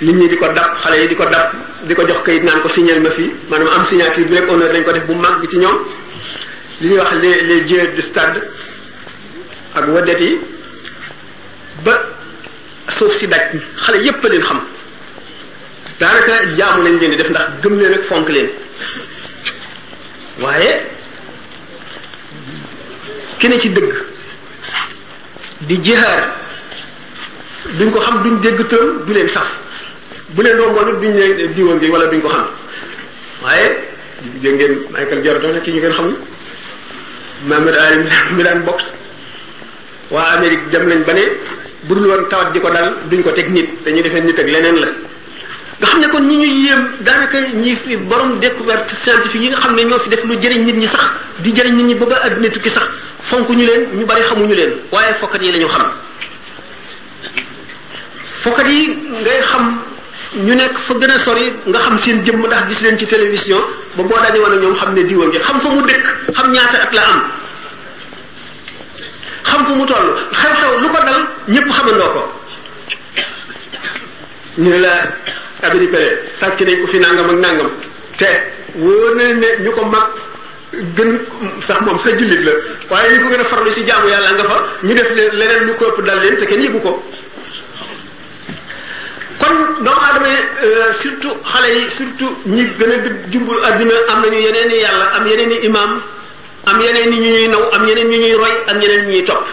nit 0.02 0.14
ñi 0.16 0.28
di 0.28 0.36
ko 0.36 0.48
dab 0.48 0.76
xale 0.76 0.98
yi 1.02 1.08
di 1.08 1.16
ko 1.16 1.26
dab 1.26 1.52
di 1.82 1.94
ko 1.96 2.04
jox 2.04 2.22
kayit 2.24 2.44
naan 2.44 2.62
ko 2.62 2.68
signal 2.70 3.02
ma 3.02 3.10
fii 3.10 3.34
maanaam 3.50 3.74
am 3.74 3.84
signature 3.84 4.26
bi 4.26 4.36
rek 4.36 4.48
honneur 4.50 4.72
dañ 4.72 4.84
ko 4.84 4.92
def 4.92 5.06
bu 5.06 5.14
mag 5.14 5.48
ci 5.50 5.58
ñoom 5.58 5.76
li 6.82 6.88
ñuy 6.90 6.98
wax 7.00 7.14
les 7.20 7.42
les 7.42 7.66
jeux 7.68 7.90
de 7.96 8.02
stade 8.02 8.48
ak 9.74 9.88
wadet 9.88 10.20
yi 10.22 10.40
ba 11.84 11.98
suuf 12.90 13.12
si 13.16 13.28
daj 13.28 13.58
xale 13.86 13.98
yépp 14.06 14.24
leen 14.24 14.42
xam 14.44 14.62
daanaka 16.00 16.46
jaamu 16.58 16.84
lañ 16.84 16.98
leen 17.00 17.10
di 17.10 17.16
def 17.16 17.30
ndax 17.30 17.48
gëm 17.64 17.80
leen 17.80 17.94
ak 17.94 18.04
fonk 18.04 18.30
leen 18.30 18.50
waaye 20.42 20.72
ki 23.40 23.48
ne 23.48 23.60
ci 23.60 23.70
dëgg 23.72 23.94
di 25.66 25.80
jihaar 25.82 26.22
duñ 27.80 27.90
ko 27.90 28.00
xam 28.00 28.16
duñ 28.24 28.40
dégg 28.42 28.62
tëm 28.68 29.04
du 29.06 29.14
leen 29.14 29.28
saf 29.28 29.66
bu 30.30 30.44
ne 30.44 30.54
ndongoon 30.54 30.88
it 30.94 31.00
duñ 31.02 31.14
ne 31.40 31.54
diwa 31.56 31.74
ngi 31.76 31.90
wala 31.90 32.06
duñ 32.08 32.20
ko 32.22 32.28
xam 32.28 32.48
waaye 33.44 33.68
dégg 34.42 34.54
ngeen 34.60 34.74
Michael 34.94 35.24
Jordan 35.26 35.52
nag 35.56 35.62
ki 35.64 35.72
ñu 35.72 35.80
ngeen 35.80 35.92
xam 35.94 36.08
ni 36.08 36.14
Mohamed 37.48 37.76
Ali 37.76 37.98
mi 38.36 38.44
daan 38.44 38.60
box 38.66 38.80
waa 40.12 40.26
Amérique 40.36 40.70
dem 40.70 40.84
nañ 40.90 41.04
ba 41.06 41.14
ne 41.14 41.24
bu 41.88 41.94
dul 41.96 42.06
woon 42.08 42.28
tawat 42.28 42.52
di 42.52 42.60
ko 42.60 42.70
dal 42.70 42.92
duñ 43.10 43.22
ko 43.24 43.32
teg 43.32 43.48
nit 43.50 43.68
dañuy 43.86 44.02
defee 44.02 44.20
nit 44.22 44.38
ak 44.40 44.48
leneen 44.54 44.78
la 44.84 44.88
nga 45.80 45.88
xam 45.88 46.00
ne 46.02 46.08
kon 46.10 46.22
ñi 46.28 46.36
ñu 46.38 46.44
yéem 46.66 46.82
daanaka 47.06 47.38
ñi 47.64 47.76
fi 47.76 47.96
borom 47.96 48.40
découverte 48.40 48.94
scientifique 49.02 49.42
yi 49.44 49.50
nga 49.50 49.60
xam 49.60 49.76
ne 49.76 49.82
ñoo 49.84 50.00
fi 50.00 50.10
def 50.10 50.24
lu 50.26 50.36
jëriñ 50.42 50.66
nit 50.66 50.76
ñi 50.84 50.88
sax 50.88 51.04
di 51.40 51.54
jëriñ 51.56 51.74
nit 51.78 51.86
ñi 51.86 51.96
ba 51.96 52.06
ba 52.06 52.16
àdduna 52.26 52.50
tukki 52.50 52.70
sax 52.70 52.88
fonk 53.30 53.48
ñu 53.50 53.64
leen 53.70 53.82
ñu 53.98 54.04
bari 54.06 54.24
xamuñu 54.30 54.54
leen 54.56 54.72
waaye 54.92 55.14
fokkat 55.22 55.42
yi 55.42 55.52
lañu 55.54 55.68
ñu 55.68 55.70
xam 55.72 55.90
fokkat 58.44 58.68
yi 58.68 58.80
ngay 59.24 59.40
xam 59.52 59.66
ñu 60.46 60.54
nekk 60.54 60.78
fa 60.86 60.94
gën 61.00 61.10
a 61.10 61.18
sori 61.18 61.52
nga 61.66 61.80
xam 61.80 61.98
seen 61.98 62.18
jëmm 62.24 62.46
ndax 62.48 62.64
gis 62.70 62.82
leen 62.84 62.98
ci 63.00 63.06
télévision 63.08 63.64
ba 63.96 64.04
boo 64.04 64.20
daje 64.22 64.38
woon 64.40 64.56
ñoom 64.62 64.74
xam 64.76 64.94
ne 64.94 65.04
diwam 65.06 65.32
ji 65.32 65.40
xam 65.40 65.60
fa 65.60 65.70
mu 65.70 65.82
dëkk 65.82 66.06
xam 66.34 66.52
ñaata 66.52 66.78
at 66.84 66.94
la 66.94 67.02
am 67.12 67.22
xam 69.50 69.66
fu 69.66 69.74
mu 69.74 69.86
toll 69.86 70.08
xew-xew 70.40 70.74
lu 70.82 70.88
ko 70.94 71.00
dal 71.08 71.22
ñëpp 71.54 71.68
xamandoo 71.78 72.12
ko 72.16 72.24
ñu 74.62 74.70
ne 74.70 74.80
la 74.84 74.94
abiri 75.66 75.88
pele 75.94 76.10
sàcc 76.40 76.60
nañ 76.62 76.82
ko 76.82 76.88
fi 76.92 76.98
nangam 77.00 77.30
ak 77.34 77.40
nangam 77.46 77.70
te 78.20 78.30
wóor 78.82 79.16
na 79.16 79.26
ne 79.42 79.50
ñu 79.64 79.72
ko 79.78 79.82
mag 79.94 80.06
gën 80.96 81.12
sax 81.68 81.80
moom 81.86 81.98
sa 81.98 82.10
jullit 82.18 82.42
la 82.48 82.52
waaye 82.92 83.10
ñu 83.18 83.24
ko 83.24 83.28
gën 83.34 83.40
a 83.40 83.44
farlu 83.52 83.72
si 83.72 83.82
jaamu 83.88 84.08
yàlla 84.12 84.32
nga 84.34 84.44
fa 84.52 84.58
ñu 84.86 84.94
def 84.94 85.10
leneen 85.40 85.62
lu 85.68 85.74
ko 85.80 85.84
ëpp 85.92 86.00
dal 86.08 86.20
leen 86.24 86.36
te 86.38 86.46
kenn 86.50 86.62
yëgu 86.66 86.80
ko 86.86 86.92
kon 89.48 89.60
doomu 89.86 90.00
aadama 90.08 90.28
yi 90.34 90.40
euh, 90.68 90.92
surtout 91.02 91.36
xale 91.52 91.74
surtout 91.92 92.34
ñi 92.56 92.66
gën 92.78 92.92
a 92.92 92.98
dëgg 92.98 93.18
jumbul 93.34 93.66
am 93.66 94.22
nañu 94.22 94.40
yeneen 94.46 94.72
i 94.72 94.78
yàlla 94.82 95.06
am 95.18 95.28
yeneen 95.28 95.52
i 95.58 95.66
imaam 95.66 95.94
am 96.66 96.82
yeneen 96.82 97.14
i 97.14 97.20
ñu 97.24 97.32
ñuy 97.36 97.48
naw 97.48 97.64
am 97.74 97.88
yeneen 97.88 98.08
ñu 98.12 98.18
ñuy 98.24 98.34
roy 98.42 98.54
am 98.68 98.82
yeneen 98.82 99.02
ñu 99.06 99.12
ñuy 99.12 99.24
topp 99.26 99.46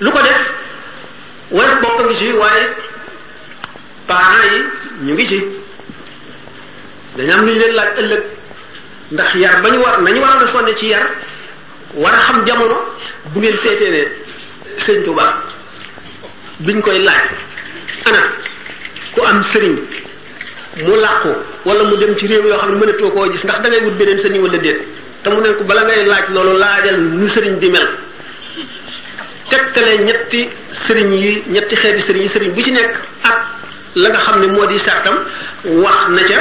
lu 0.00 0.10
ko 0.10 0.20
def 0.22 0.40
wala 1.50 1.74
bokk 1.82 1.98
ngi 2.04 2.14
ci 2.16 2.32
waaye 2.32 2.64
parents 4.06 4.50
yi 4.54 4.62
ñu 5.12 5.12
ngi 5.12 5.26
ci 5.26 5.38
dañu 7.16 7.32
am 7.32 7.46
lu 7.46 7.52
ñu 7.52 7.58
leen 7.58 7.74
laaj 7.74 7.90
ëllëg 8.00 8.22
ndax 9.12 9.34
yar 9.36 9.62
ba 9.62 9.68
ñu 9.70 9.78
war 9.82 10.00
nañu 10.02 10.20
war 10.20 10.42
a 10.42 10.74
ci 10.76 10.86
yar 10.86 11.04
war 11.94 12.12
a 12.14 12.20
xam 12.22 12.44
jamono 12.46 12.76
bu 13.32 13.38
ngeen 13.40 13.56
seetee 13.56 13.90
ne 13.90 14.02
sëñ 14.84 15.02
Tuba 15.04 15.26
biñ 16.60 16.80
koy 16.82 16.98
laaj. 17.00 17.43
ana 18.08 18.20
ku 19.14 19.20
am 19.30 19.38
sëriñ 19.52 19.76
mu 20.84 20.94
làqu 21.04 21.32
wala 21.66 21.82
mu 21.84 21.96
dem 21.96 22.12
ci 22.18 22.26
réew 22.26 22.44
yoo 22.50 22.56
xam 22.58 22.70
ne 22.72 22.76
mënatoo 22.80 23.10
koo 23.12 23.30
gis 23.30 23.42
ndax 23.44 23.58
dangay 23.62 23.80
wut 23.84 23.94
beneen 23.98 24.18
sëriñ 24.24 24.40
wala 24.44 24.58
déet 24.58 24.80
te 25.22 25.28
mu 25.30 25.40
ne 25.42 25.52
ko 25.56 25.64
bala 25.64 25.82
ngay 25.84 26.04
laaj 26.12 26.24
loolu 26.34 26.54
laajal 26.58 26.98
nu 27.00 27.28
sëriñ 27.34 27.54
di 27.62 27.68
mel 27.68 27.88
tegtale 29.50 29.92
ñetti 30.08 30.40
sëriñ 30.84 31.10
yi 31.22 31.42
ñetti 31.54 31.74
xeeti 31.80 32.00
sëriñ 32.06 32.22
yi 32.26 32.28
sëriñ 32.34 32.50
bu 32.56 32.62
ci 32.62 32.70
nekk 32.72 32.92
ak 33.30 33.38
la 34.02 34.08
nga 34.08 34.18
xam 34.24 34.40
ne 34.40 34.46
moo 34.46 34.66
di 34.66 34.78
sartam 34.78 35.16
wax 35.82 35.98
na 36.16 36.22
ca 36.24 36.40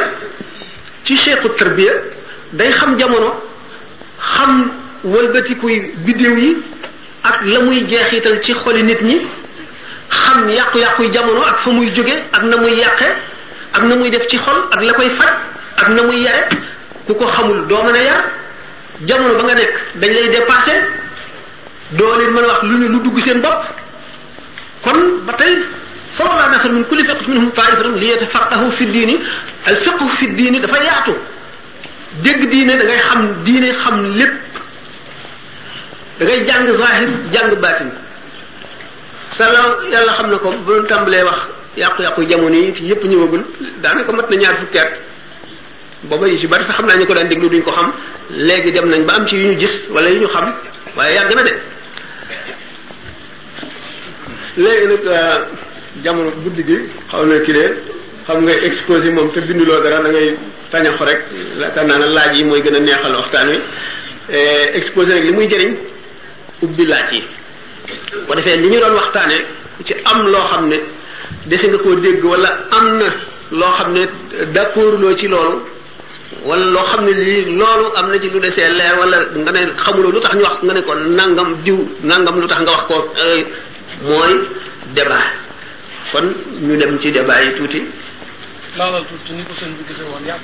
ci 1.06 1.16
cheikhu 1.16 1.48
tarbiya 1.56 1.94
day 2.58 2.72
xam 2.72 2.98
jamono 2.98 3.30
xam 4.34 4.52
wëlbatikuy 5.12 5.94
biddéew 6.06 6.36
yi 6.38 6.50
ak 7.22 7.36
la 7.52 7.60
muy 7.60 7.86
jeexital 7.88 8.38
ci 8.42 8.52
xoli 8.54 8.84
nit 8.84 9.02
ñi 9.02 9.18
xam 10.14 10.48
yàqu 10.50 10.78
yàqu 10.80 11.02
jamono 11.14 11.42
ak 11.42 11.60
fa 11.60 11.70
muy 11.72 11.92
jóge 11.96 12.16
ak 12.32 12.44
na 12.44 12.58
muy 12.58 12.74
yàqe 12.80 13.08
ak 13.74 13.84
na 13.84 13.96
muy 13.96 14.10
def 14.10 14.28
ci 14.28 14.38
xol 14.38 14.58
ak 14.72 14.80
la 14.84 14.94
koy 14.94 15.10
faj 15.10 15.30
ak 15.78 15.90
na 15.90 16.02
muy 16.04 16.22
yare 16.22 16.42
ku 17.08 17.14
ko 17.14 17.26
xamul 17.28 17.68
doo 17.68 17.84
mën 17.84 17.96
a 17.96 18.02
yar 18.04 18.22
jamono 19.08 19.34
ba 19.36 19.44
nga 19.44 19.54
nekk 19.54 19.76
dañ 20.00 20.12
lay 20.14 20.30
dépassé 20.30 20.74
doo 21.98 22.16
leen 22.18 22.32
mën 22.34 22.44
a 22.44 22.48
wax 22.48 22.62
lu 22.64 22.78
ñu 22.82 22.88
lu 22.94 23.00
dugg 23.04 23.18
seen 23.26 23.42
bopp 23.42 23.62
kon 24.84 25.00
ba 25.26 25.34
tey 25.34 25.56
فولا 26.14 26.48
نفر 26.48 26.72
من 26.72 26.84
كل 26.84 27.06
فقه 27.06 27.26
منهم 27.28 27.50
طائفة 27.58 27.84
ليتفقهوا 28.02 28.72
في 28.78 28.84
الدين 28.86 29.12
الفقه 29.68 30.06
في 30.18 30.26
الدين 30.30 30.62
دا 30.62 30.68
yaatu 30.70 31.14
دغ 32.22 32.38
diine 32.54 32.74
da 32.78 32.84
ngay 32.86 33.02
xam 33.08 33.20
diine 33.46 33.70
xam 33.82 33.96
lepp 34.18 34.38
da 36.20 36.24
ngay 36.26 36.40
jang 36.48 36.66
zahir 36.80 37.10
jang 37.34 37.50
batin 37.64 37.90
sallallahu 39.34 39.90
yalla 39.94 40.12
xam 40.18 40.28
na 40.32 40.38
ko 40.38 40.50
bu 40.66 40.72
ñu 40.78 40.88
tambalé 40.88 41.24
wax 41.24 41.40
yaqu 41.78 42.02
yaqu 42.06 42.22
jamono 42.30 42.56
yi 42.56 42.74
ci 42.76 42.84
yépp 42.86 43.04
ñëwagul 43.04 43.42
daanaka 43.82 44.12
mat 44.12 44.30
na 44.30 44.36
ñaar 44.38 44.56
fukki 44.62 44.78
at 44.80 44.92
booba 46.04 46.28
yi 46.28 46.38
ci 46.38 46.48
bari 46.48 46.64
sax 46.64 46.78
xam 46.78 46.86
naa 46.86 46.98
ñu 46.98 47.06
ko 47.06 47.14
daan 47.14 47.28
déglu 47.28 47.50
duñ 47.50 47.62
ko 47.64 47.72
xam 47.72 47.92
léegi 48.30 48.72
dem 48.72 48.86
nañ 48.90 49.04
ba 49.06 49.14
am 49.16 49.26
ci 49.26 49.36
yu 49.38 49.48
ñu 49.50 49.58
gis 49.60 49.90
wala 49.90 50.10
yu 50.10 50.20
ñu 50.22 50.28
xam 50.28 50.54
waaye 50.96 51.16
yàgg 51.16 51.34
na 51.36 51.42
de 51.42 51.54
léegi 54.58 54.86
nag 54.88 55.06
euh, 55.08 55.38
jamono 56.04 56.30
guddi 56.44 56.64
gi 56.64 56.78
xaw 57.10 57.26
na 57.26 57.40
kilee 57.42 57.74
xam 58.26 58.38
nga 58.46 58.54
exposé 58.68 59.10
moom 59.10 59.32
te 59.32 59.40
binduloo 59.42 59.82
dara 59.82 60.00
da 60.02 60.10
ngay 60.10 60.38
tañaxo 60.70 61.04
rek 61.06 61.20
yaakaar 61.60 61.86
naa 61.86 61.98
ne 61.98 62.06
laaj 62.08 62.38
yi 62.38 62.44
mooy 62.44 62.62
gën 62.62 62.78
neexal 62.84 63.16
waxtaan 63.16 63.50
wi 63.50 63.60
euh, 64.30 64.70
exposé 64.78 65.10
rek 65.18 65.24
li 65.26 65.50
jëriñ 65.50 65.74
ubbi 66.62 66.86
laaj 66.86 67.12
yi 67.14 67.24
ko 68.34 68.40
defee 68.42 68.58
li 68.58 68.68
ñu 68.70 68.80
doon 68.80 68.94
waxtaane 68.96 69.46
ci 69.86 69.94
am 70.06 70.26
loo 70.30 70.46
xam 70.48 70.68
ne 70.68 70.80
dese 71.44 71.68
nga 71.68 71.78
koo 71.78 71.96
dégg 71.96 72.24
wala 72.24 72.50
am 72.72 72.98
na 72.98 73.14
loo 73.52 73.72
xam 73.78 73.92
ne 73.94 74.08
d'accord 74.54 75.00
loo 75.02 75.16
ci 75.16 75.28
loolu 75.28 75.62
wala 76.44 76.66
loo 76.66 76.82
xam 76.84 77.04
ne 77.06 77.12
lii 77.14 77.46
loolu 77.58 77.94
am 77.96 78.10
na 78.10 78.20
ci 78.20 78.30
lu 78.32 78.40
desee 78.40 78.70
leer 78.70 78.98
wala 78.98 79.18
nga 79.44 79.52
ne 79.52 79.74
xamuloo 79.78 80.12
lu 80.12 80.20
tax 80.20 80.34
ñu 80.36 80.42
wax 80.44 80.54
nga 80.66 80.74
ne 80.74 80.82
ko 80.84 80.94
nangam 80.96 81.56
diw 81.66 81.78
nangam 82.02 82.40
lu 82.40 82.48
tax 82.48 82.62
nga 82.62 82.72
wax 82.76 82.84
ko 82.90 83.12
euh, 83.22 83.42
mooy 84.08 84.42
débat 84.96 85.26
kon 86.12 86.26
ñu 86.66 86.76
dem 86.78 87.00
ci 87.00 87.12
débat 87.12 87.42
yi 87.44 87.54
tuuti 87.54 87.82
laalal 88.78 89.04
tuuti 89.06 89.32
ni 89.34 89.44
ko 89.44 89.52
sëñ 89.60 89.70
bi 89.78 89.84
gisee 89.88 90.06
woon 90.10 90.26
yàq 90.26 90.40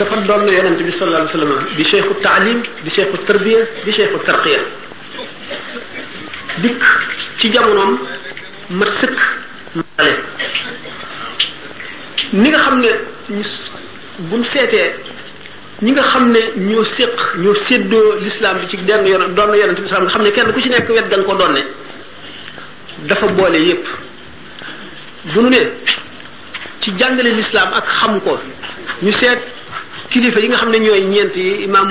دفع 0.00 0.16
دون 0.28 0.48
يا 0.48 0.62
نبي 0.62 0.90
صلى 0.98 1.06
الله 1.08 1.20
عليه 1.22 1.30
وسلم 1.36 1.52
بشيخ 1.78 2.04
التعليم 2.16 2.58
بشيخ 2.84 3.08
التربيه 3.18 3.60
بشيخ 3.86 4.10
الترقيه 4.18 4.60
ديك 6.62 6.82
في 7.36 7.46
جامونم 7.48 7.98
مرسك 8.70 9.16
مالي 9.98 10.16
نيغا 12.32 12.58
خامني 12.64 12.90
بوم 14.28 14.44
سيتي 14.44 14.86
نيغا 15.82 16.02
خامني 16.02 16.42
نيو 16.56 16.84
سيق 16.84 17.16
الاسلام 18.20 18.54
بي 18.60 18.76
دون 18.88 19.06
يا 19.12 19.16
دون 19.38 19.50
يا 19.60 19.66
نبي 19.70 19.80
صلى 19.80 19.84
الله 19.84 19.88
عليه 19.88 19.90
وسلم 19.90 20.08
خامني 20.14 20.30
كين 20.34 20.44
كوشي 20.56 20.68
نيك 20.72 20.86
ويت 20.90 21.04
دانكو 21.10 21.34
دوني 21.42 21.62
دا 23.08 23.14
فا 23.14 23.26
بولي 23.36 23.60
ييب 23.68 23.82
بونو 25.34 25.48
ني 25.48 25.68
الاسلام 27.34 27.68
اك 27.78 27.86
خامكو 27.98 28.36
ني 29.04 29.12
سيت 29.12 29.42
kilifa 30.10 30.40
yi 30.40 30.48
nga 30.48 30.56
xam 30.58 30.70
ne 30.70 30.78
ñooy 30.78 31.02
ñeent 31.04 31.34
yi 31.36 31.64
imam 31.64 31.88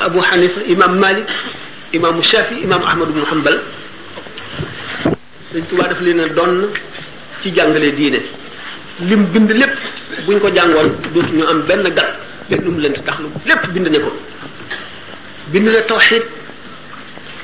Abu 0.00 0.20
Hanifa 0.20 0.60
imam 0.68 0.98
Malik 0.98 1.24
imam 1.92 2.22
Shafi 2.22 2.54
imam 2.64 2.82
Ahmad 2.82 3.08
ibn 3.08 3.22
Hanbal 3.24 3.56
Sëriñ 5.52 5.64
Tuubaa 5.68 5.88
daf 5.88 6.00
leen 6.00 6.20
a 6.20 6.24
ci 7.42 7.50
jàngale 7.54 7.92
diine 7.94 8.20
lim 9.08 9.24
bind 9.32 9.50
lépp 9.52 9.74
buñ 10.26 10.40
ko 10.40 10.48
jàngoon 10.52 10.88
dootu 11.14 11.32
ñu 11.34 11.44
am 11.46 11.60
benn 11.62 11.88
gat 11.94 12.08
benn 12.50 12.62
mu 12.64 12.80
leen 12.80 12.92
tax 12.92 13.18
lu 13.20 13.28
lépp 13.46 13.66
bind 13.72 13.86
ne 13.88 13.98
ko 13.98 14.10
bind 15.50 15.66
na 15.68 15.80
tawxid 15.82 16.22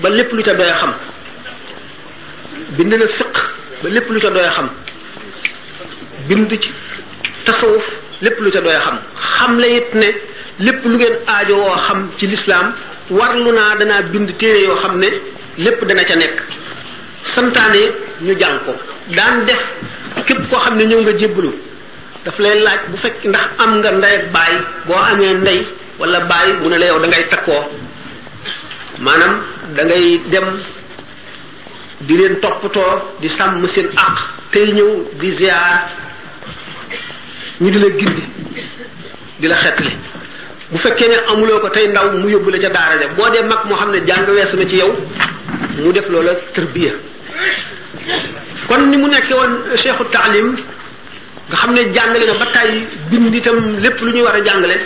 ba 0.00 0.08
lépp 0.10 0.32
lu 0.32 0.42
ca 0.42 0.52
doy 0.54 0.68
a 0.68 0.74
xam 0.78 0.92
bind 2.76 2.92
na 2.92 3.06
fiq 3.06 3.34
ba 3.82 3.88
lépp 3.88 4.10
lu 4.10 4.20
ca 4.20 4.30
doy 4.30 4.44
a 4.44 4.50
xam 4.50 4.68
bind 6.28 6.50
ci 6.60 6.70
tasawuf 7.44 7.86
lépp 8.20 8.38
lu 8.40 8.50
ca 8.50 8.60
doy 8.60 8.74
a 8.74 8.80
xam 8.80 8.98
xam 9.44 9.58
la 9.62 9.66
it 9.78 9.88
ne 10.00 10.08
lépp 10.64 10.80
lu 10.90 10.96
ngeen 10.98 11.12
aajo 11.32 11.54
woo 11.62 11.76
xam 11.86 12.00
ci 12.18 12.24
lislaam 12.32 12.66
warlu 13.18 13.50
naa 13.58 13.72
danaa 13.80 14.02
bind 14.12 14.30
téere 14.40 14.60
yoo 14.66 14.76
xam 14.82 14.94
ne 15.02 15.08
lépp 15.64 15.80
dana 15.88 16.02
ca 16.08 16.14
nekk 16.22 16.36
santaane 17.34 17.82
ñu 18.26 18.32
jàng 18.40 18.58
ko 18.66 18.72
daan 19.16 19.34
def 19.48 19.62
képp 20.26 20.40
koo 20.50 20.60
xam 20.64 20.74
ne 20.78 20.84
ñëw 20.90 21.00
nga 21.04 21.12
jébbalu 21.20 21.50
daf 22.24 22.36
lay 22.44 22.56
laaj 22.66 22.80
bu 22.90 22.96
fekk 23.02 23.18
ndax 23.30 23.46
am 23.62 23.70
nga 23.80 23.90
ndey 23.98 24.14
ak 24.18 24.24
baay 24.34 24.54
boo 24.86 24.98
amee 25.08 25.34
ndey 25.42 25.60
wala 25.98 26.18
baay 26.30 26.48
mu 26.60 26.66
ne 26.70 26.76
la 26.82 26.86
yow 26.90 26.98
da 27.02 27.08
takkoo 27.32 27.62
maanaam 29.04 29.34
dangay 29.76 30.06
dem 30.32 30.46
di 32.06 32.14
leen 32.18 32.34
toppatoo 32.42 32.92
di 33.20 33.28
sàmm 33.36 33.64
seen 33.74 33.88
àq 34.06 34.16
tey 34.52 34.68
ñëw 34.76 34.90
di 35.20 35.28
ziar 35.38 35.68
ñu 37.62 37.70
di 37.74 37.78
la 37.84 37.90
gindi 38.00 38.24
di 39.36 39.46
la 39.48 39.54
xetli 39.62 39.90
bu 40.70 40.78
fekkee 40.78 41.08
ne 41.08 41.16
amuloo 41.30 41.58
ko 41.60 41.68
tey 41.70 41.88
ndaw 41.88 42.10
mu 42.20 42.28
yóbbu 42.28 42.50
la 42.50 42.58
ca 42.62 42.68
daara 42.68 42.96
ja 43.00 43.06
boo 43.16 43.28
dee 43.30 43.42
mag 43.42 43.60
moo 43.66 43.76
xam 43.76 43.90
ne 43.90 43.98
jàng 44.04 44.26
weesu 44.28 44.56
na 44.56 44.66
ci 44.66 44.76
yow 44.76 44.90
mu 45.82 45.90
def 45.92 46.06
loola 46.08 46.32
tërbiya 46.54 46.92
kon 48.66 48.88
ni 48.90 48.96
mu 48.96 49.06
nekkee 49.08 49.34
woon 49.34 49.52
cheikhu 49.82 50.04
taalim 50.14 50.48
nga 51.48 51.56
xam 51.60 51.72
ne 51.74 51.80
jàngale 51.94 52.24
na 52.26 52.34
ba 52.40 52.46
tàyyi 52.54 52.86
bind 53.10 53.34
itam 53.34 53.58
lépp 53.82 53.98
lu 54.00 54.10
ñuy 54.14 54.22
war 54.26 54.34
a 54.34 54.40
jàngale 54.46 54.76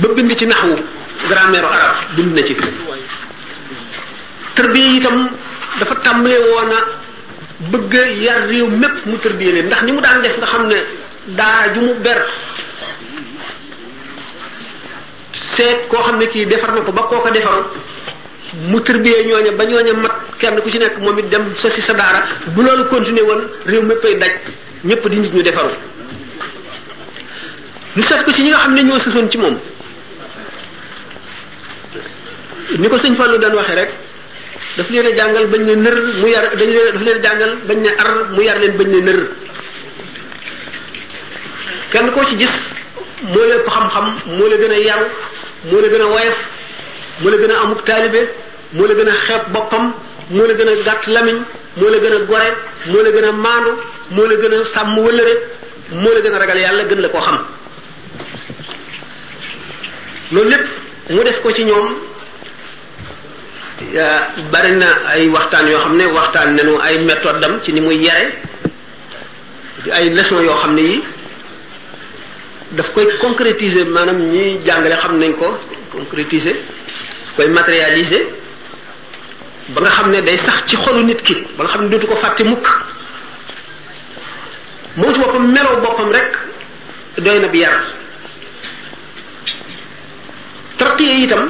ba 0.00 0.08
bind 0.16 0.30
ci 0.36 0.46
naxwu 0.46 0.74
grammaire 1.28 1.66
arab 1.66 1.96
bind 2.16 2.32
na 2.36 2.42
ci 2.44 2.54
tërbiya 4.56 4.96
itam 4.98 5.16
dafa 5.78 5.94
tàmbalee 6.04 6.38
woon 6.52 6.72
a 6.76 6.78
bëgg 7.72 7.92
yar 8.24 8.40
réew 8.50 8.68
mépp 8.80 8.96
mu 9.08 9.16
tërbiya 9.24 9.50
leen 9.54 9.66
ndax 9.66 9.82
ni 9.82 9.92
mu 9.96 10.00
daan 10.04 10.20
def 10.22 10.36
nga 10.38 10.46
xam 10.52 10.66
ne 10.68 10.78
daara 11.36 11.72
ju 11.76 11.80
mu 11.84 11.94
ber 12.00 12.18
seet 15.32 15.88
koo 15.88 16.00
xam 16.02 16.16
ne 16.18 16.26
kii 16.28 16.46
defar 16.46 16.72
na 16.72 16.80
ko 16.80 16.92
ba 16.92 17.02
koo 17.04 17.20
ko 17.20 17.28
defaroon 17.30 17.64
mu 18.70 18.78
tërbiyee 18.80 19.26
ñooña 19.28 19.52
ba 19.56 19.64
ñooña 19.64 19.92
mat 19.94 20.14
kenn 20.38 20.56
ku 20.62 20.70
ci 20.70 20.78
nekk 20.78 20.96
moom 21.04 21.18
it 21.18 21.28
dem 21.28 21.44
sa 21.58 21.68
si 21.68 21.80
sa 21.80 21.92
daara 21.92 22.24
bu 22.54 22.62
loolu 22.62 22.86
continuer 22.88 23.24
woon 23.28 23.42
réew 23.66 23.82
méppay 23.82 24.14
daj 24.18 24.32
ñëpp 24.84 25.04
di 25.08 25.16
nit 25.16 25.32
ñu 25.34 25.42
defaru 25.42 25.70
ñu 27.96 28.02
seet 28.02 28.22
ko 28.24 28.30
ci 28.32 28.42
ñi 28.42 28.48
nga 28.48 28.58
xam 28.64 28.72
ne 28.74 28.82
ñoo 28.82 28.98
sësoon 28.98 29.28
ci 29.30 29.38
moom 29.38 29.56
ni 32.78 32.86
ko 32.88 32.96
sëñ 32.98 33.14
daan 33.16 33.54
waxee 33.56 33.74
rek 33.76 33.90
daf 34.76 34.88
leen 34.90 35.16
jàngal 35.16 35.46
bañ 35.52 35.62
ne 35.66 35.74
nër 35.76 35.96
mu 36.20 36.26
yar 36.28 36.46
dañ 36.56 36.68
leen 36.70 36.88
daf 36.92 37.02
leen 37.02 37.22
jàngal 37.22 37.52
bañ 37.68 37.78
ne 37.82 37.90
ar 37.98 38.10
mu 38.32 38.40
yar 38.40 38.56
leen 38.58 38.74
bañ 38.76 38.88
ne 38.88 39.00
nër 39.12 39.20
kenn 41.90 42.10
koo 42.12 42.24
ci 42.24 42.36
gis 42.36 42.74
moo 43.22 43.44
la 43.46 43.54
ëpp 43.56 43.68
xam-xam 43.68 44.06
moo 44.36 44.48
la 44.48 44.56
gën 44.56 44.72
a 44.72 44.78
yaru 44.78 45.06
moo 45.70 45.80
la 45.80 45.88
gën 45.88 46.00
a 46.02 46.06
woyof 46.06 46.38
moo 47.20 47.30
la 47.30 47.36
gën 47.38 47.50
a 47.52 47.58
amuk 47.62 47.84
taalibe 47.84 48.20
moo 48.72 48.86
la 48.86 48.94
gën 48.94 49.08
a 49.08 49.12
xeeb 49.26 49.42
boppam 49.54 49.92
moo 50.30 50.46
la 50.46 50.54
gën 50.54 50.68
a 50.68 50.72
gàtt 50.86 51.06
lamiñ 51.14 51.38
moo 51.78 51.88
la 51.90 51.98
gën 51.98 52.12
a 52.12 52.18
gore 52.28 52.48
moo 52.90 53.02
la 53.02 53.10
gën 53.10 53.24
a 53.28 53.32
maandu 53.32 53.70
moo 54.10 54.26
la 54.26 54.34
gën 54.40 54.54
a 54.60 54.64
sàmm 54.64 54.98
wëllëre 54.98 55.34
moo 56.02 56.12
la 56.14 56.20
gën 56.20 56.34
a 56.34 56.38
ragal 56.38 56.58
yàlla 56.58 56.84
gën 56.84 57.00
la 57.04 57.08
koo 57.08 57.20
xam 57.20 57.40
loolu 60.32 60.50
lépp 60.50 60.66
mu 61.10 61.24
def 61.24 61.40
ko 61.40 61.50
ci 61.54 61.64
ñoom 61.64 61.86
bari 64.52 64.72
na 64.72 64.86
ay 65.12 65.28
waxtaan 65.28 65.66
yoo 65.68 65.78
xam 65.80 65.96
ne 65.96 66.04
waxtaan 66.16 66.48
nañu 66.54 66.74
ay 66.86 66.98
méthode 66.98 67.38
dam 67.40 67.58
ci 67.62 67.72
ni 67.72 67.80
muy 67.80 67.96
yare 67.96 68.26
ay 69.92 70.10
leçon 70.10 70.40
yoo 70.48 70.54
xam 70.62 70.74
ne 70.74 70.82
yi 70.82 71.02
daf 72.76 72.90
koy 72.92 73.06
concrétiser 73.20 73.86
maanaam 73.88 74.18
ñi 74.32 74.58
jàngale 74.66 74.96
xam 75.00 75.18
nañ 75.20 75.32
ko 75.38 75.48
concrétiser 75.92 76.56
koy 77.36 77.48
matérialiser 77.48 78.24
ba 79.68 79.80
nga 79.80 79.90
xam 79.90 80.10
ne 80.10 80.22
day 80.22 80.36
sax 80.38 80.58
ci 80.66 80.76
xolu 80.76 81.02
nit 81.02 81.22
ki 81.22 81.34
ba 81.56 81.64
nga 81.64 81.70
xam 81.72 81.82
ne 81.82 81.88
dootu 81.90 82.06
ko 82.06 82.14
fàtte 82.16 82.42
mukk 82.44 82.66
moom 84.96 85.12
ci 85.14 85.18
boppam 85.20 85.46
meloo 85.52 85.80
boppam 85.82 86.10
rek 86.12 86.30
doy 87.24 87.38
na 87.40 87.48
bi 87.48 87.58
yar 87.58 87.76
tarqiya 90.78 91.14
itam 91.24 91.44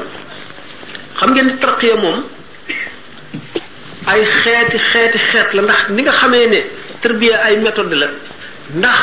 xam 1.19 1.31
ngeen 1.33 1.47
ni 1.47 1.55
tarqiya 1.59 1.97
moom 1.97 2.19
ay 4.07 4.23
xeeti 4.25 4.79
xeeti 4.91 5.19
xeet 5.29 5.49
la 5.55 5.63
ndax 5.63 5.81
ni 5.95 6.03
nga 6.03 6.13
xamee 6.13 6.47
ne 6.47 6.61
tarbiya 7.03 7.37
ay 7.47 7.57
méthode 7.59 7.95
la 8.03 8.07
ndax 8.79 8.99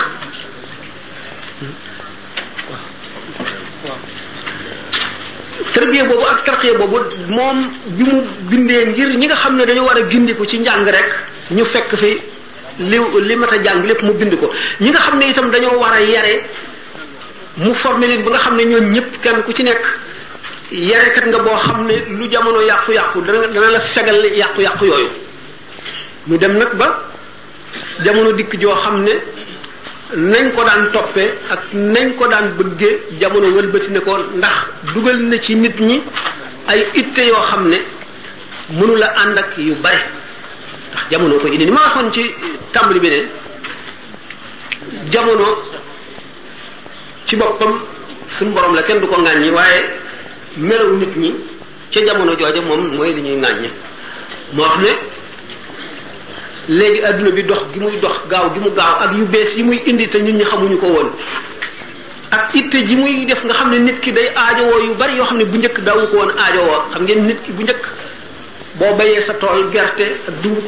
tarbiya 5.76 6.08
boobu 6.08 6.24
ak 6.32 6.40
tarqiya 6.48 6.80
boobu 6.80 6.98
moom 7.38 7.58
bi 7.98 8.04
mu 8.10 8.18
bindee 8.50 8.86
ngir 8.90 9.10
ñi 9.20 9.28
nga 9.28 9.36
xam 9.42 9.54
ne 9.58 9.64
dañu 9.66 9.84
war 9.90 9.98
a 10.00 10.02
gindiku 10.10 10.44
ci 10.48 10.58
njàng 10.60 10.86
rek 10.96 11.10
ñu 11.58 11.64
fekk 11.74 11.92
fi 12.02 12.12
li 12.90 12.98
li 13.28 13.36
mat 13.36 13.52
a 13.52 13.58
jàng 13.64 13.84
lépp 13.88 14.02
mu 14.08 14.14
bind 14.14 14.34
ko 14.42 14.48
ñi 14.80 14.90
nga 14.90 15.00
xam 15.06 15.16
ne 15.20 15.24
itam 15.30 15.48
dañoo 15.54 15.76
war 15.84 15.94
a 16.00 16.02
yare 16.02 16.34
mu 17.58 17.74
formé 17.82 18.08
leen 18.08 18.24
ba 18.24 18.30
nga 18.30 18.40
xam 18.46 18.56
ne 18.58 18.64
ñoom 18.72 18.86
ñëpp 18.96 19.12
kenn 19.24 19.40
ku 19.46 19.52
ci 19.52 19.64
nekk 19.64 19.84
yarekat 20.72 21.26
nga 21.30 21.40
boo 21.46 21.58
xam 21.66 21.80
ne 21.90 21.96
lu 22.18 22.26
jamono 22.32 22.60
yàqu-yàqu 22.70 23.18
dana 23.26 23.70
la 23.76 23.80
fegal 23.94 24.24
yàqu-yàqu 24.42 24.84
yooyu 24.90 25.10
mu 26.28 26.38
dem 26.38 26.54
nag 26.58 26.72
ba 26.80 26.88
jamono 28.04 28.32
dikk 28.32 28.52
joo 28.62 28.76
xam 28.84 29.04
ne 29.04 29.14
nañ 30.16 30.46
ko 30.56 30.64
daan 30.66 30.92
toppee 30.94 31.32
ak 31.52 31.60
nañ 31.74 32.16
ko 32.18 32.28
daan 32.28 32.48
bëggee 32.58 33.00
jamono 33.20 33.48
wëlbati 33.56 33.90
ne 33.92 34.00
ko 34.00 34.12
ndax 34.40 34.58
dugal 34.94 35.18
na 35.30 35.38
ci 35.40 35.56
nit 35.56 35.78
ñi 35.80 36.02
ay 36.68 36.86
itte 36.94 37.20
yoo 37.22 37.42
xam 37.50 37.68
ne 37.68 37.78
mënula 38.80 39.08
ànd 39.22 39.38
ak 39.38 39.58
yu 39.58 39.76
bare 39.84 40.00
ndax 40.92 41.04
jamono 41.12 41.36
ko 41.38 41.48
indi 41.48 41.66
ni 41.66 41.72
ma 41.72 41.82
waxoon 41.86 42.12
ci 42.14 42.34
tàmbali 42.72 43.00
bi 43.00 43.28
jamono 45.12 45.62
ci 47.26 47.36
boppam 47.36 47.74
suñu 48.28 48.52
borom 48.54 48.74
la 48.74 48.84
kenn 48.84 49.00
du 49.00 49.08
ko 49.08 49.16
ŋàññi 49.22 49.50
waaye 49.52 49.80
melaw 50.58 50.92
nit 50.96 51.14
ñi 51.18 51.36
ca 51.92 52.00
jamono 52.06 52.34
jooja 52.36 52.62
moom 52.62 52.96
mooy 52.96 53.14
li 53.16 53.22
ñuy 53.22 53.36
ŋàññi 53.44 53.70
moo 54.54 54.68
xam 54.70 54.82
ne 54.84 54.92
léegi 56.68 57.02
àdduna 57.06 57.30
bi 57.32 57.44
dox 57.44 57.64
gi 57.74 57.80
muy 57.80 57.98
dox 58.02 58.18
gaaw 58.28 58.50
gi 58.54 58.60
mu 58.60 58.70
gaaw 58.74 59.00
ak 59.04 59.14
yu 59.16 59.26
bees 59.26 59.54
yi 59.56 59.64
muy 59.64 59.82
indi 59.86 60.08
te 60.08 60.18
nit 60.20 60.34
ñi 60.36 60.44
xamuñu 60.44 60.78
ko 60.80 60.88
woon 60.88 61.10
ak 62.30 62.54
ite 62.56 62.76
ji 62.88 62.96
muy 62.96 63.26
def 63.26 63.44
nga 63.46 63.54
xam 63.54 63.70
ne 63.70 63.78
nit 63.80 64.00
ki 64.00 64.12
day 64.12 64.32
aajowoo 64.36 64.82
yu 64.84 64.96
bari 64.96 65.16
yoo 65.16 65.26
xam 65.26 65.38
ne 65.38 65.46
bu 65.46 65.58
njëkk 65.58 65.80
daw 65.82 66.08
ko 66.08 66.16
woon 66.18 66.32
aajowoo 66.38 66.84
xam 66.94 67.04
ngeen 67.04 67.26
nit 67.26 67.42
ki 67.46 67.52
bu 67.52 67.64
njëkk 67.64 67.86
boo 68.80 68.96
bayee 68.96 69.22
sa 69.22 69.34
tool 69.34 69.70
gerte 69.72 70.06
ak 70.28 70.34
dugub 70.42 70.66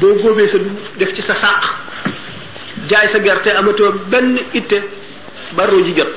boo 0.00 0.14
góobee 0.22 0.48
sa 0.48 0.58
dugub 0.58 0.78
def 0.96 1.12
ci 1.12 1.22
sa 1.22 1.34
sàq 1.34 1.70
jaay 2.88 3.08
sa 3.08 3.18
gerte 3.20 3.48
amatoo 3.52 3.92
benn 4.08 4.38
itte 4.52 4.80
baroo 5.52 5.82
ji 5.84 5.92
jot 5.94 6.08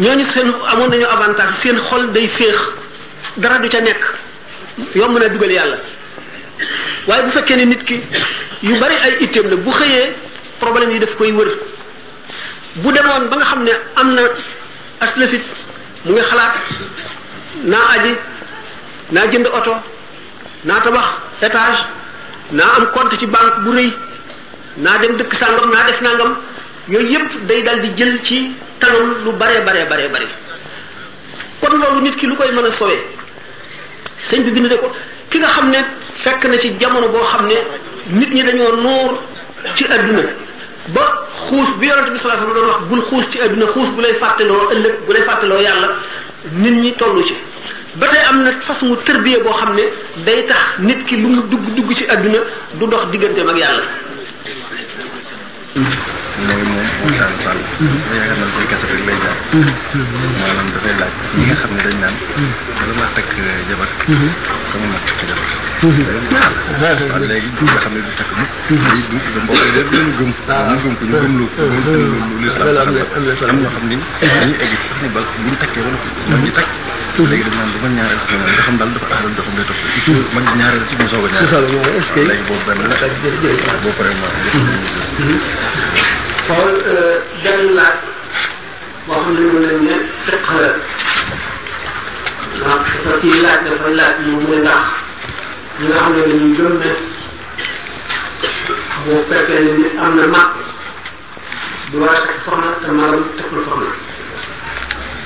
ñooñu 0.00 0.24
seen 0.24 0.52
amoon 0.70 0.88
nañu 0.90 1.04
avantage 1.06 1.54
seen 1.54 1.78
xol 1.78 2.12
day 2.12 2.28
féex 2.28 2.56
dara 3.36 3.58
du 3.58 3.68
ca 3.68 3.80
nekk 3.80 4.02
yomb 4.94 5.18
na 5.18 5.28
dugal 5.28 5.50
yàlla 5.50 5.78
waaye 7.08 7.24
bu 7.26 7.30
fekkee 7.30 7.56
ne 7.58 7.64
nit 7.70 7.84
ki 7.84 8.00
yu 8.62 8.74
bari 8.80 8.94
ay 9.06 9.14
itteem 9.24 9.46
la 9.50 9.56
bu 9.66 9.70
xëyee 9.72 10.04
problème 10.60 10.90
yi 10.94 10.98
def 11.00 11.14
koy 11.16 11.32
wër 11.32 11.48
bu 12.82 12.92
demoon 12.92 13.24
ba 13.30 13.36
nga 13.36 13.44
xam 13.44 13.62
ne 13.64 13.72
am 13.96 14.08
na 14.14 14.22
aslafit 15.00 15.44
mu 16.04 16.12
ngi 16.12 16.22
xalaat 16.30 16.54
naa 17.72 17.86
aji 17.94 18.12
naa 19.12 19.26
jënd 19.32 19.46
oto 19.58 19.74
naa 20.64 20.80
tabax 20.80 21.06
étage 21.46 21.80
naa 22.52 22.72
am 22.78 22.84
compte 22.94 23.16
ci 23.20 23.26
banque 23.26 23.60
bu 23.64 23.72
rëy 23.76 23.90
naa 24.84 24.98
dem 24.98 25.16
dëkk 25.18 25.34
sàngam 25.40 25.70
naa 25.70 25.84
def 25.88 26.00
nangam 26.00 26.32
yooyu 26.88 27.10
yépp 27.12 27.30
day 27.46 27.62
dal 27.62 27.80
di 27.82 27.88
jël 27.96 28.12
ci 28.22 28.50
kanam 28.80 29.06
lu 29.24 29.30
baree 29.40 29.60
baree 29.66 29.84
baree 29.90 30.08
bari 30.08 30.26
kon 31.60 31.74
loolu 31.80 32.00
nit 32.02 32.16
ki 32.16 32.26
lu 32.26 32.34
koy 32.36 32.52
mën 32.52 32.66
a 32.66 32.70
sowee 32.72 33.00
sëñ 34.28 34.40
bi 34.44 34.50
bind 34.50 34.72
ko 34.80 34.88
ki 35.30 35.38
nga 35.38 35.48
xam 35.48 35.68
ne 35.70 35.80
fekk 36.14 36.44
na 36.46 36.58
ci 36.58 36.72
jamono 36.78 37.08
boo 37.08 37.20
xam 37.24 37.46
ne 37.46 37.56
nit 38.06 38.30
ñi 38.32 38.42
dañoo 38.42 38.76
noor 38.80 39.18
ci 39.74 39.84
adduna 39.84 40.22
ba 40.86 41.26
xuus 41.46 41.72
bi 41.74 41.86
yonent 41.86 42.10
bi 42.10 42.18
sallallahu 42.18 42.50
alayhi 42.50 42.54
wasallam 42.54 42.54
doon 42.54 42.68
wax 42.68 42.80
bul 42.88 43.02
xuus 43.02 43.28
ci 43.30 43.38
adduna 43.40 43.66
xuus 43.66 43.90
bu 43.92 44.00
lay 44.00 44.14
fàttaloo 44.14 44.70
ëllëg 44.72 44.94
bu 45.06 45.12
lay 45.12 45.22
fàttaloo 45.22 45.58
yàlla 45.60 45.96
nit 46.52 46.72
ñi 46.82 46.94
tollu 46.96 47.22
ci 47.24 47.34
ba 47.94 48.06
tey 48.06 48.22
am 48.30 48.42
na 48.42 48.50
façon 48.60 48.96
tërbiya 49.04 49.40
boo 49.42 49.52
xam 49.52 49.74
ne 49.74 49.82
day 50.24 50.44
tax 50.44 50.78
nit 50.78 51.04
ki 51.04 51.20
lu 51.20 51.28
mu 51.28 51.42
dugg 51.48 51.66
dugg 51.74 51.92
ci 51.94 52.04
adduna 52.06 52.38
du 52.72 52.86
dox 52.86 53.06
digganteem 53.10 53.48
ak 53.48 53.56
yàlla 53.56 53.82
Saliou 57.04 57.04
Fall. 57.04 57.56
bu 57.78 57.86
yaakaar 57.90 58.40
naa 58.40 58.48
say 58.56 58.66
kaset 58.72 58.90
rek 58.94 59.04
lay 59.06 59.16
jaar. 59.20 59.36
maanaam 60.40 60.68
dafay 60.74 60.94
laaj 60.96 61.12
ñi 61.36 61.44
nga 61.44 61.52
xam 61.60 61.68
ne 61.76 61.80
dañ 61.84 61.96
naan. 62.00 62.14
bala 62.78 62.92
maa 62.98 63.08
takk 63.14 63.30
jabar. 63.68 63.88
sama 64.72 64.86
mag 64.88 65.02
takk 65.04 65.20
jabar. 65.28 65.50
waaw 66.80 67.20
léegi 67.28 67.50
nga 67.60 67.80
xam 67.84 67.92
ne 67.94 68.00
du 68.06 68.10
takk 68.16 68.30
mukk. 68.38 68.50
day 68.70 68.78
du 69.10 69.16
da 69.20 69.38
mbokk 69.44 69.62
yi 69.64 69.72
lépp 69.76 69.88
dañu 69.92 70.12
gëm. 70.16 70.24
ñu 70.24 70.28
ñoo 70.32 70.40
xam 70.48 70.64
ni 72.72 72.76
dañuy 74.00 74.64
egg 74.64 74.74
ba 75.12 75.20
buñ 75.44 75.54
takkee 75.60 75.82
wala 75.84 75.92
mag 75.92 76.08
ñi 76.44 76.48
takk. 76.56 76.68
léegi 77.28 77.44
dañ 77.44 77.52
naan 77.58 77.68
dama 77.76 77.86
ñaareel 77.94 78.20
ko 78.28 78.32
nga 78.32 78.48
xam 78.64 78.76
daal 78.80 78.88
dafa 78.96 79.06
aaral 79.12 79.32
doxam 79.36 79.52
day 79.58 79.66
topp 79.68 79.84
mu 80.08 80.24
soog 81.12 81.28
a 81.28 81.36
ñaareel. 81.36 81.68
léegi 82.32 82.44
boobu 82.48 82.64
benn 82.64 82.80
la 83.68 83.76
boo 83.82 83.92
paree 83.98 84.16
ma 84.16 84.24
xool 86.44 86.74
euh, 86.86 87.20
benn 87.42 87.62
laaj 87.76 87.94
boo 89.06 89.22
xam 89.24 89.34
ne 89.34 89.40
moom 89.50 89.62
lañ 89.66 89.80
ne 89.84 89.94
fiq 90.26 90.48
la 90.58 90.66
ndax 92.56 92.80
fiq 93.04 93.16
kii 93.22 93.38
laaj 93.44 93.58
dafay 93.64 93.92
laaj 94.00 94.16
mu 94.26 94.40
ne 94.48 94.56
ndax 94.62 94.82
ñi 95.78 95.86
nga 95.88 95.94
xam 96.02 96.10
ne 96.14 96.20
dañuy 96.26 96.52
gëm 96.58 96.74
ne 96.82 96.90
bu 99.04 99.14
fekkee 99.28 99.60
ne 99.64 99.70
nit 99.78 99.94
am 100.04 100.12
na 100.16 100.26
mag 100.34 100.50
du 101.90 101.96
war 102.02 102.14
a 102.16 102.20
takk 102.26 102.40
soxna 102.44 102.68
te 102.82 102.88
magam 102.98 103.24
takkul 103.38 103.60
soxna 103.66 103.90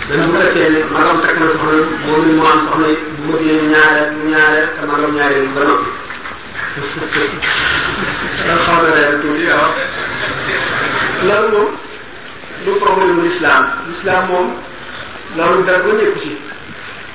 mais 0.09 0.23
bu 0.27 0.33
fekkee 0.43 0.71
ne 0.75 0.81
magam 0.95 1.19
takk 1.25 1.37
na 1.41 1.47
soxna 1.53 1.71
moom 2.07 2.25
mi 2.27 2.33
moo 2.39 2.49
am 2.53 2.59
soxna 2.67 2.87
bu 2.87 3.21
mujjee 3.27 3.61
ñaareel 3.73 4.11
ñaareel 4.33 4.69
te 4.75 4.81
magam 4.91 5.11
ñaareel 5.17 5.47
ba 5.55 5.63
noppi. 5.67 5.91
xaw 8.65 8.79
na 8.83 8.89
leer 8.95 9.15
tuuti 9.21 9.47
waaw. 9.53 9.88
lalu, 11.25 11.75
moom 12.67 12.75
du 12.75 12.81
problème 12.85 13.17
mu 13.17 13.23
l'islam 13.23 13.63
l'islam 13.89 14.25
moom 14.31 14.49
loolu 15.37 15.63
dara 15.67 15.79
ko 15.85 15.91
nekku 15.99 16.19
ci 16.21 16.31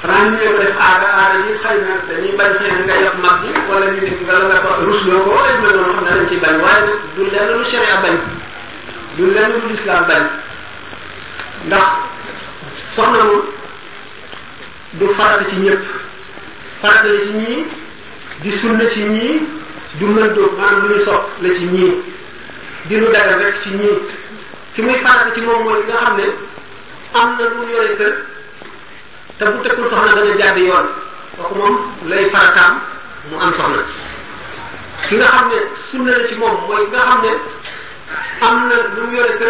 xanaa 0.02 0.28
ñu 0.28 0.38
ko 0.54 0.58
def 0.62 0.76
aada 0.80 1.08
aada 1.20 1.38
yi 1.46 1.54
xëy 1.63 1.78
na 1.86 1.94
dañuy 2.08 2.34
bañ 2.39 2.52
xëy 2.60 2.72
na 2.74 2.82
nga 2.86 2.96
yab 3.04 3.16
mag 3.24 3.38
yi 3.44 3.52
wala 3.70 3.86
ñu 3.94 4.00
nekk 4.06 4.20
nga 4.26 4.36
la 4.39 4.46
nga 4.50 4.58
ko 4.63 4.70
rus 4.88 5.02
loo 5.08 5.22
ko 5.26 5.30
wala 5.38 5.52
ñu 5.52 5.62
doon 5.76 5.92
xam 5.96 6.04
ne 6.06 6.10
dañ 6.16 6.28
ci 6.30 6.36
bañ 6.44 6.56
waaye 6.63 6.92
du 7.16 7.24
lenn 7.34 7.50
lu 7.58 7.63
sharia 7.70 7.98
bañ 8.04 8.16
du 9.18 9.26
lenn 9.36 9.52
lu 9.60 9.68
l'islam 9.72 10.04
bañ 10.10 10.24
ndax 11.68 11.86
soxna 12.96 13.24
mu 13.24 13.38
du 15.00 15.06
farata 15.18 15.46
ci 15.50 15.56
ñëpp 15.58 15.84
farata 16.82 17.10
ci 17.24 17.30
ñii 17.38 17.60
di 18.42 18.52
sunna 18.52 18.86
ci 18.89 19.02
ñii 19.12 19.36
du 20.00 20.06
mën 20.06 20.34
dóor 20.36 20.52
maanaam 20.58 20.88
lu 20.88 20.94
ñu 20.94 21.00
sopp 21.02 21.24
la 21.42 21.50
ci 21.54 21.66
ñii 21.74 22.12
di 22.84 23.00
lu 23.00 23.08
dagal 23.15 23.39
rek 23.39 23.62
ci 23.63 23.69
ñii 23.69 23.96
ci 24.74 24.82
muy 24.82 24.98
farata 25.00 25.32
ci 25.34 25.39
moom 25.41 25.63
mooy 25.63 25.84
nga 25.88 25.96
xam 26.04 26.15
ne 26.17 26.26
am 27.15 27.38
na 27.38 27.46
lu 27.48 27.63
mu 27.65 27.72
yore 27.72 27.96
kër 27.96 28.13
te 29.38 29.43
bu 29.50 29.62
tekkul 29.62 29.88
soxna 29.89 30.13
dana 30.15 30.36
jàdd 30.36 30.58
yoon 30.58 30.88
kooku 31.38 31.56
moom 31.56 31.76
lay 32.08 32.26
farataam 32.30 32.82
mu 33.32 33.39
am 33.39 33.54
soxna 33.54 33.84
ki 35.08 35.15
nga 35.15 35.28
xam 35.32 35.48
ne 35.50 35.60
sunna 35.89 36.12
la 36.17 36.28
ci 36.28 36.36
moom 36.36 36.56
mooy 36.67 36.86
xam 36.91 37.22
ne 37.24 37.32
am 38.41 38.67
na 38.67 38.76
lu 38.98 39.02
mu 39.08 39.15
yore 39.15 39.34
ki 39.38 39.46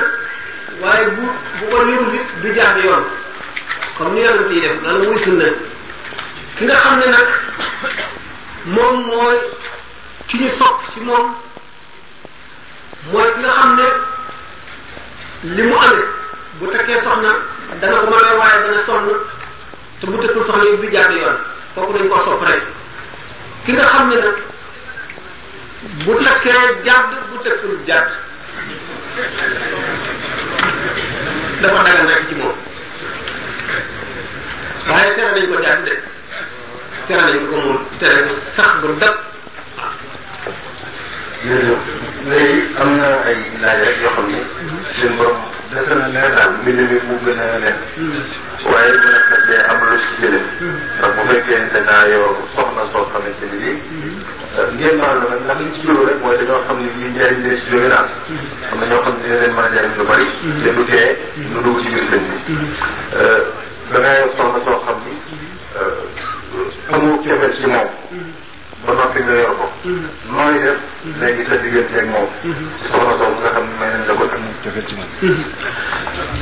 nga 6.66 6.76
xam 6.84 6.98
ne 7.00 7.06
nag 7.08 7.30
moom 8.76 9.04
mooy 9.06 9.38
ki 10.28 10.38
ñu 10.38 10.50
sopp 10.50 10.78
ci 10.94 11.00
moom 11.00 11.43
mooy 13.12 13.28
ki 13.34 13.40
nga 13.40 13.52
xam 13.52 13.76
ne 13.76 13.86
li 15.56 15.62
mu 15.64 15.76
amee 15.76 16.06
bu 16.60 16.68
takkee 16.72 17.00
soxna 17.04 17.32
dana 17.82 17.98
ko 18.00 18.08
mën 18.08 18.28
a 18.32 18.34
waaye 18.40 18.58
dana 18.64 18.82
sonn 18.88 19.08
te 20.00 20.06
bu 20.08 20.18
tëkkul 20.22 20.46
soxna 20.46 20.64
yi 20.64 20.78
du 20.80 20.90
jaar 20.94 21.12
yoon 21.12 21.38
ko 21.76 21.92
dañ 21.92 22.08
koo 22.10 22.24
sopp 22.24 22.44
rek 22.48 22.64
ki 23.66 23.72
nga 23.74 23.86
xam 23.92 24.08
ne 24.10 24.16
nag 24.16 24.38
bu 26.06 26.14
takkee 26.24 26.62
jàdd 26.86 27.10
bu 27.30 27.36
tëkkul 27.44 27.76
jàdd 27.88 28.10
dafa 31.62 31.84
dagal 31.84 32.08
rek 32.08 32.24
ci 32.30 32.36
moom 32.36 32.56
waaye 34.88 35.14
tere 35.14 35.32
nañ 35.36 35.46
ko 35.56 35.62
jàdd 35.64 35.86
de 35.88 35.94
tere 37.08 37.22
nañ 37.22 37.38
ko 37.52 37.56
moom 37.68 37.80
tere 38.00 38.30
sax 38.32 38.72
bu 38.82 38.96
dëkk 39.04 39.33
jërëjëf 41.44 42.80
am 42.82 42.92
na 42.98 43.08
ay 43.28 43.36
laaj 43.62 43.80
rek 43.84 43.98
yoo 44.04 44.12
xam 44.16 44.28
ne 44.32 44.40
seen 44.96 45.16
borom 45.18 45.38
dafa 45.72 45.96
na 46.00 46.08
leer 46.14 46.32
daal 46.38 46.52
mbind 46.62 46.80
mi 46.92 47.00
bu 47.08 47.16
gën 47.26 47.40
a 47.40 47.58
leer 47.62 47.76
waaye 48.68 48.92
bu 49.02 49.08
nekk 49.12 49.26
nag 49.32 49.42
day 49.50 49.60
am 49.72 49.80
lu 49.90 49.98
si 50.04 50.14
jëlee 50.22 51.68
ndax 51.68 52.08
yoo 52.14 52.30
soxna 52.56 52.84
soo 52.94 53.06
xamante 53.12 53.46
ni 53.52 53.60
bii 53.64 53.82
ngeen 54.78 54.98
baal 55.04 55.20
na 55.24 55.30
nag 55.34 55.42
ndax 55.46 55.60
li 55.64 55.72
ci 55.76 55.82
jóge 55.88 56.06
rek 56.12 56.24
ne 56.24 56.80
lii 56.80 57.12
njëriñ 57.14 57.40
dina 57.42 57.56
si 57.60 57.70
jóge 57.74 57.90
daal 57.94 58.08
am 58.72 58.80
na 58.80 58.86
ñoo 58.90 59.04
xam 59.06 59.14
ne 59.18 59.24
dina 59.28 59.40
leen 59.42 59.54
mën 59.56 59.66
a 59.68 59.74
jëriñ 59.76 59.94
lu 59.98 60.08
bari 60.10 60.28
te 60.64 60.74
du 60.74 60.84
tee 60.86 61.18
lu 61.52 61.60
dugg 61.66 61.82
ci 61.82 61.90
biir 61.90 62.04
sëñ 62.10 62.24
bi 62.46 62.56
da 63.92 63.98
ngay 64.00 64.20
soxna 64.38 64.60
soo 64.66 64.80
xam 64.86 64.98
ni 65.06 65.12
amu 66.94 67.18
cofeel 67.20 67.54
ci 67.56 67.66
moom 67.68 67.92
léegi 71.04 71.44
sa 71.44 71.56
diggante 71.60 72.00
ak 72.00 72.06
moom. 72.08 72.28
soxna 72.88 73.14
soobu 73.20 73.36
nga 73.44 73.50
xam 73.52 73.66
ne 73.68 73.76
may 73.80 73.90
nañ 73.92 74.02
la 74.08 74.14
ko 74.16 74.24
am 74.24 74.46
cofeel 74.64 74.86
ci 74.88 74.96
man. 74.96 75.08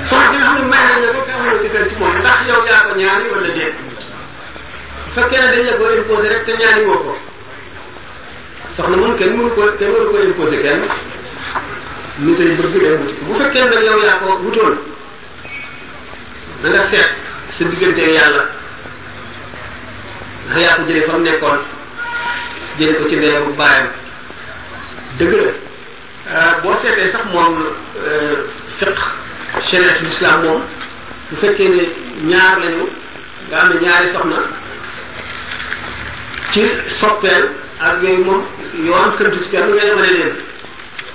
soxna 0.06 0.30
si 0.30 0.38
nga 0.38 0.54
xam 0.54 0.62
ne 0.62 0.70
may 0.70 0.84
nañ 0.86 1.02
la 1.02 1.10
ko 1.18 1.22
te 1.26 1.32
amuloo 1.34 1.58
cofeel 1.62 1.86
ci 1.90 1.96
moom 1.98 2.14
ndax 2.22 2.40
yow 2.46 2.62
yaa 2.70 2.84
ko 2.86 2.92
ñaani 3.02 3.26
wala 3.34 3.50
déet 3.58 3.74
bu 3.82 3.90
fekkee 5.16 5.42
ne 5.42 5.48
dañ 5.56 5.64
la 5.66 5.74
ko 5.80 5.84
imposé 5.90 6.28
rek 6.30 6.44
te 6.46 6.54
ñaani 6.62 6.82
woo 6.86 7.00
ko 7.06 7.14
soxna 8.76 8.96
moom 9.02 9.18
kenn 9.18 9.34
mënu 9.34 9.50
ko 9.58 9.62
kenn 9.80 9.92
mënu 9.92 10.06
ko 10.12 10.16
imposé 10.30 10.58
kenn 10.62 10.82
lu 12.22 12.32
tey 12.38 12.50
bëgg 12.54 12.76
day 12.82 12.94
wut 13.02 13.14
bu 13.26 13.34
fekkee 13.42 13.66
nag 13.66 13.84
yow 13.90 13.98
yaa 14.06 14.20
ko 14.22 14.30
wutoon 14.46 14.76
na 16.62 16.68
nga 16.70 16.82
seet 16.86 17.10
sa 17.50 17.66
diggante 17.66 17.98
ak 18.06 18.14
yàlla 18.14 18.44
ndax 20.48 20.60
yaa 20.62 20.76
ko 20.78 20.82
jëlee 20.86 21.06
fa 21.10 21.14
mu 21.18 21.24
nekkoon 21.26 21.60
jëlee 22.78 22.98
ko 23.02 23.04
ci 23.10 23.16
ndeyam 23.18 23.50
bu 23.50 23.54
baayam. 23.58 23.90
dëgg 25.22 25.44
euh, 25.44 26.54
boo 26.64 26.76
seetee 26.82 27.08
sax 27.12 27.26
moom 27.34 27.58
euh, 27.60 28.48
fiq 28.80 28.98
chériatu 29.70 30.04
l'islam 30.06 30.44
moom 30.46 30.62
bu 31.30 31.36
fekkee 31.44 31.68
ne 31.70 31.86
ñaar 32.32 32.60
lañu 32.64 32.88
nga 33.50 33.60
am 33.64 33.74
ne 33.74 33.80
ñaari 33.86 34.10
soxna 34.12 34.40
ci 36.54 36.64
soppeel 36.88 37.50
ak 37.80 38.02
yooyu 38.02 38.24
moom 38.26 38.44
yoo 38.86 38.96
am 38.96 39.14
sëntu 39.18 39.42
ci 39.44 39.50
kenn 39.54 39.74
nga 39.74 39.84
yemale 39.84 40.14
leen 40.18 40.36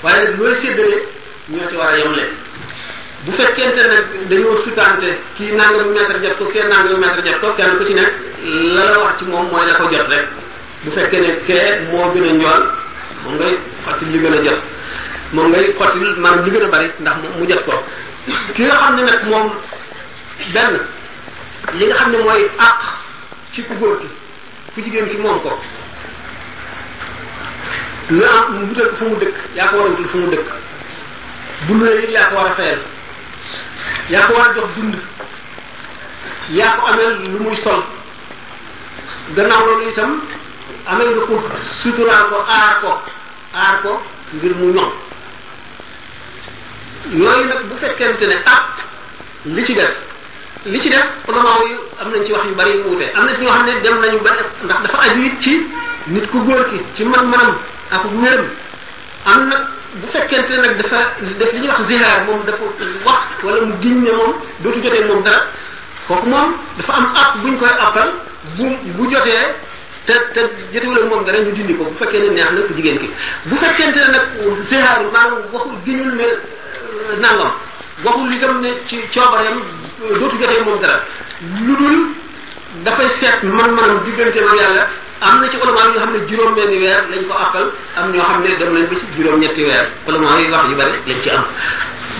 waaye 0.02 0.24
nag 0.24 0.38
looy 0.40 0.54
séddale 0.54 0.98
ñoo 1.48 1.68
ci 1.68 1.76
war 1.76 1.90
a 1.94 1.98
yemle 1.98 2.24
bu 3.26 3.32
fekkente 3.32 3.82
nag 3.90 4.04
dañoo 4.28 4.56
sutante 4.56 5.10
kii 5.36 5.52
nangamu 5.54 5.92
mètre 5.94 6.20
jot 6.22 6.38
ko 6.38 6.44
kenn 6.54 6.68
nangamu 6.68 6.98
mètre 7.02 7.24
jot 7.26 7.40
ko 7.40 7.54
ku 7.78 7.84
ci 7.84 7.94
nekk 7.94 8.12
la 8.74 8.98
wax 9.02 9.18
ci 9.18 9.24
moom 9.24 9.48
mooy 9.50 9.66
la 9.66 9.74
ko 9.80 9.88
jot 9.90 10.06
rek 10.08 10.26
bu 10.84 10.90
fekkee 10.94 11.20
ne 11.20 11.40
kee 11.46 11.80
moo 11.90 12.12
gën 12.12 12.24
a 12.28 12.32
njool 12.32 12.62
moom 13.24 13.36
ngay 13.40 13.56
xottil 13.86 14.10
li 14.12 14.18
gën 14.22 14.32
a 14.34 14.40
jot 14.46 14.60
moom 15.32 15.50
ngay 15.52 15.66
xottil 15.78 16.14
maanaam 16.22 16.44
li 16.44 16.50
gën 16.50 16.64
a 16.66 16.68
bari 16.74 16.88
ndax 17.02 17.16
mu 17.38 17.46
jot 17.50 17.62
ko 17.66 17.74
ki 18.54 18.62
nga 18.64 18.74
xam 18.80 18.94
ne 18.96 19.02
nag 19.04 19.22
moom 19.30 19.46
benn 20.54 20.74
li 21.78 21.84
nga 21.86 21.94
xam 21.98 22.10
ne 22.10 22.18
mooy 22.18 22.42
àq 22.68 22.78
ci 23.52 23.60
ku 23.66 23.74
góor 23.78 23.96
ki 24.00 24.08
ku 24.74 24.78
jigéen 24.84 25.08
ki 25.10 25.16
moom 25.24 25.38
ko 25.44 25.52
nga 28.16 28.28
am 28.36 28.44
mu 28.52 28.58
wutal 28.68 28.88
ko 28.90 28.94
fu 29.00 29.04
mu 29.10 29.16
dëkk 29.22 29.36
yaa 29.56 29.68
ko 29.70 29.76
a 29.80 29.84
wutal 29.88 30.08
fu 30.12 30.16
yi 30.18 30.38
yaa 32.14 32.28
ko 32.28 32.34
war 32.36 32.50
a 32.50 32.54
fayal 32.58 32.78
yaa 34.12 34.26
ko 34.26 34.32
war 34.36 34.48
a 34.50 34.54
jox 34.54 34.68
dund 34.76 34.94
yaa 36.58 36.76
ko 36.76 36.82
ameel 36.86 37.12
lu 37.32 37.38
muy 37.44 37.56
sol 37.64 37.82
gannaaw 39.34 39.62
loolu 39.66 39.90
itam 39.90 40.12
ameel 40.92 41.10
nga 41.14 41.22
ko 41.28 41.34
suturaal 41.80 42.24
ko 42.30 42.36
aar 42.58 42.72
ko 42.82 42.92
aar 43.56 43.80
ko 43.82 43.92
ngir 44.36 44.52
mu 44.60 44.66
ñoŋ 44.76 44.90
yooyu 47.18 47.44
nag 47.48 47.60
bu 47.68 47.74
fekkente 47.82 48.26
ne 48.26 48.36
ah 48.54 48.62
li 49.54 49.64
ci 49.64 49.72
des 49.74 49.92
li 50.72 50.78
ci 50.80 50.90
des 50.90 51.06
ulama 51.28 51.50
yu 51.70 51.78
am 52.02 52.10
nañ 52.12 52.24
ci 52.26 52.32
wax 52.32 52.44
yu 52.44 52.54
bari 52.54 52.70
yu 52.72 52.82
wuute 52.84 53.06
am 53.14 53.24
na 53.26 53.32
si 53.32 53.42
ñoo 53.42 53.52
xam 53.52 53.64
ne 53.66 53.80
dem 53.80 53.96
nañu 54.00 54.18
ba 54.20 54.30
ndax 54.64 54.80
dafa 54.84 54.98
aju 55.04 55.22
it 55.28 55.34
ci 55.40 55.52
nit 56.12 56.26
ku 56.30 56.38
góor 56.44 56.68
ki 56.70 56.78
ci 56.94 57.04
man-manam 57.04 57.56
ak 57.90 58.02
wéram 58.20 58.46
am 59.24 59.48
nag 59.48 59.62
bu 60.00 60.06
fekkente 60.12 60.50
ne 60.52 60.58
nag 60.64 60.76
dafa 60.80 60.98
def 61.38 61.52
li 61.52 61.58
ñuy 61.60 61.68
wax 61.68 61.80
zihaar 61.88 62.24
moom 62.26 62.44
dafa 62.44 62.64
wax 63.04 63.18
wala 63.42 63.60
mu 63.64 63.74
giñ 63.80 64.02
ne 64.02 64.12
moom 64.12 64.34
dootu 64.62 64.80
jotee 64.82 65.04
moom 65.04 65.22
dara 65.22 65.40
kooku 66.06 66.28
moom 66.28 66.52
dafa 66.76 66.92
am 66.92 67.06
app 67.22 67.38
buñ 67.42 67.56
koy 67.58 67.68
appal 67.78 68.10
bu 68.56 68.76
bu 68.96 69.10
jotee 69.10 69.48
te 70.06 70.14
te 70.32 70.50
jotewuleen 70.72 71.08
moom 71.08 71.24
dara 71.24 71.38
ñu 71.40 71.50
dindi 71.52 71.74
ko 71.76 71.82
bu 71.82 71.94
fekkee 71.98 72.20
ne 72.20 72.30
neex 72.30 72.50
na 72.52 72.60
ku 72.62 72.72
jigéen 72.74 72.98
ki 72.98 73.08
bu 73.44 73.54
fekkente 73.56 73.98
ne 74.04 74.08
nag 74.14 74.24
zihaaru 74.64 75.10
maanaam 75.12 75.42
waxul 75.52 75.74
giñul 75.84 76.14
ne 76.14 76.24
euh, 76.26 77.16
nangam 77.18 77.50
waxul 78.04 78.32
itam 78.32 78.60
ne 78.60 78.70
ci 78.86 79.02
coobareem 79.12 79.58
euh, 80.04 80.18
dootu 80.18 80.36
jotee 80.38 80.62
moom 80.62 80.78
dara 80.80 81.02
lu 81.66 81.74
dul 81.80 81.96
dafay 82.84 83.08
seet 83.10 83.42
man-manam 83.42 83.98
diggante 84.04 84.38
ak 85.18 85.32
am 85.32 85.40
na 85.40 85.48
ci 85.48 85.56
ulama 85.56 85.80
yi 85.80 85.90
nga 85.92 86.00
xam 86.00 86.12
ne 86.12 86.18
juróom-benni 86.28 86.76
weer 86.82 87.02
lañ 87.10 87.26
ko 87.26 87.34
àppal 87.44 87.66
am 87.96 88.10
ñoo 88.12 88.22
xam 88.24 88.42
ne 88.42 88.56
dem 88.56 88.72
nañ 88.74 88.86
ba 88.88 88.94
ci 88.94 89.06
juróom-ñetti 89.16 89.62
weer 89.64 89.86
ulama 90.06 90.38
yi 90.38 90.46
wax 90.52 90.64
yu 90.68 90.74
bari 90.76 90.92
lañ 91.06 91.22
ci 91.22 91.30
am 91.30 91.44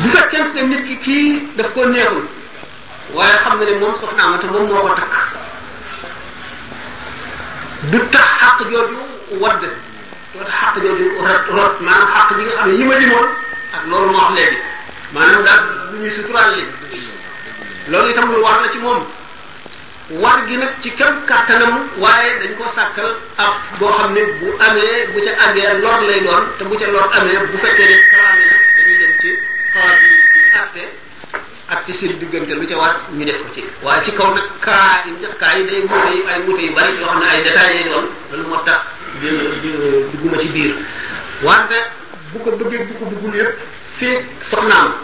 bu 0.01 0.09
fekkente 0.09 0.55
ne 0.61 0.63
nit 0.63 0.83
ki 0.87 0.97
kii 1.05 1.49
daf 1.55 1.73
koo 1.73 1.87
neexul 1.87 2.25
waaye 3.15 3.37
xam 3.45 3.59
na 3.59 3.65
ne 3.65 3.73
moom 3.79 3.95
soxnaam 4.01 4.39
te 4.41 4.47
moom 4.47 4.67
moo 4.67 4.81
ko 4.83 4.95
takk 4.99 5.45
du 7.93 7.99
tax 8.13 8.27
xaq 8.41 8.59
jooju 8.73 8.97
wadd 9.43 9.61
doo 10.35 10.45
tax 10.49 10.55
xaq 10.61 10.77
jooju 10.85 11.05
rot 11.27 11.43
rot 11.57 11.75
maanaam 11.87 12.09
xaq 12.15 12.29
ji 12.39 12.43
nga 12.45 12.55
xam 12.59 12.69
ne 12.71 12.75
yi 12.79 12.85
ma 12.91 12.95
limoon 13.03 13.27
ak 13.77 13.83
loolu 13.91 14.09
ma 14.13 14.19
wax 14.21 14.31
léegi 14.39 14.59
maanaam 15.15 15.43
daal 15.47 15.61
lu 15.91 15.97
ñuy 16.03 16.11
suturaal 16.17 16.49
li 16.59 16.65
loolu 17.91 18.09
itam 18.11 18.33
lu 18.33 18.43
war 18.47 18.57
na 18.63 18.69
ci 18.73 18.79
moom 18.85 19.01
war 20.23 20.39
gi 20.49 20.57
nag 20.63 20.73
ci 20.83 20.91
kem 20.99 21.15
kàttanam 21.31 21.75
waaye 22.03 22.29
dañ 22.41 22.53
koo 22.59 22.69
sàkkal 22.77 23.11
ab 23.45 23.53
boo 23.81 23.93
xam 23.99 24.13
ne 24.17 24.23
bu 24.41 24.47
amee 24.67 25.07
bu 25.13 25.19
ca 25.25 25.33
àggee 25.45 25.73
lor 25.83 25.99
lay 26.09 26.21
doon 26.27 26.43
te 26.59 26.63
bu 26.69 26.75
ca 26.81 26.87
lool 26.95 27.09
amee 27.17 27.39
bu 27.51 27.57
fekkee 27.65 27.89
ne 27.91 27.97
kalaame 28.11 28.45
na 28.49 28.55
dañuy 28.77 28.99
dem 29.03 29.13
ci 29.21 29.29
xawaat 29.73 29.97
yi 30.05 30.09
ci 30.33 30.41
àtte 30.63 30.85
ak 31.67 31.83
ci 31.87 31.93
seen 31.93 32.15
diggante 32.19 32.55
lu 32.55 32.63
ca 32.63 32.77
war 32.79 32.95
ñu 33.11 33.25
def 33.27 33.43
ko 33.43 33.49
ci 33.51 33.63
waaye 33.83 34.03
ci 34.07 34.13
kaw 34.15 34.31
nag 34.31 34.47
kaa 34.63 35.03
yi 35.03 35.27
kaa 35.35 35.59
day 35.67 35.83
muute 35.83 36.11
yi 36.15 36.23
ay 36.23 36.39
muute 36.47 36.63
yu 36.63 36.73
bari 36.73 36.95
yoo 36.95 37.07
xam 37.11 37.19
ne 37.19 37.27
ay 37.27 37.43
détails 37.43 37.75
lay 37.75 37.85
doon 37.91 38.07
loolu 38.31 38.45
moo 38.51 38.63
tax 38.63 38.79
dugguma 39.19 40.39
ci 40.39 40.49
biir 40.55 40.77
wante 41.43 41.75
bu 42.31 42.39
ko 42.39 42.51
bëggee 42.57 42.87
bu 42.87 42.93
ko 43.03 43.05
bëggul 43.11 43.35
yëpp 43.35 43.59
fii 43.99 44.15
soxnaam 44.47 44.95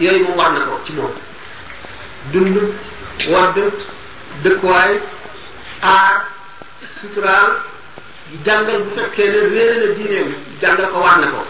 yooyu 0.00 0.24
moom 0.24 0.36
war 0.40 0.50
na 0.56 0.64
ko 0.64 0.80
ci 0.84 0.92
moom 0.96 1.12
dund 2.32 2.56
wadd 3.28 3.56
dëkkuwaay 4.42 4.96
aar 5.82 6.24
suturaal 7.00 7.52
jàngal 8.48 8.80
bu 8.80 8.90
fekkee 8.96 9.28
ne 9.28 9.40
réere 9.52 9.76
na 9.76 9.88
diineem 9.92 10.28
jàngal 10.60 10.88
ko 10.88 10.98
war 11.04 11.20
na 11.20 11.28
ko 11.28 11.44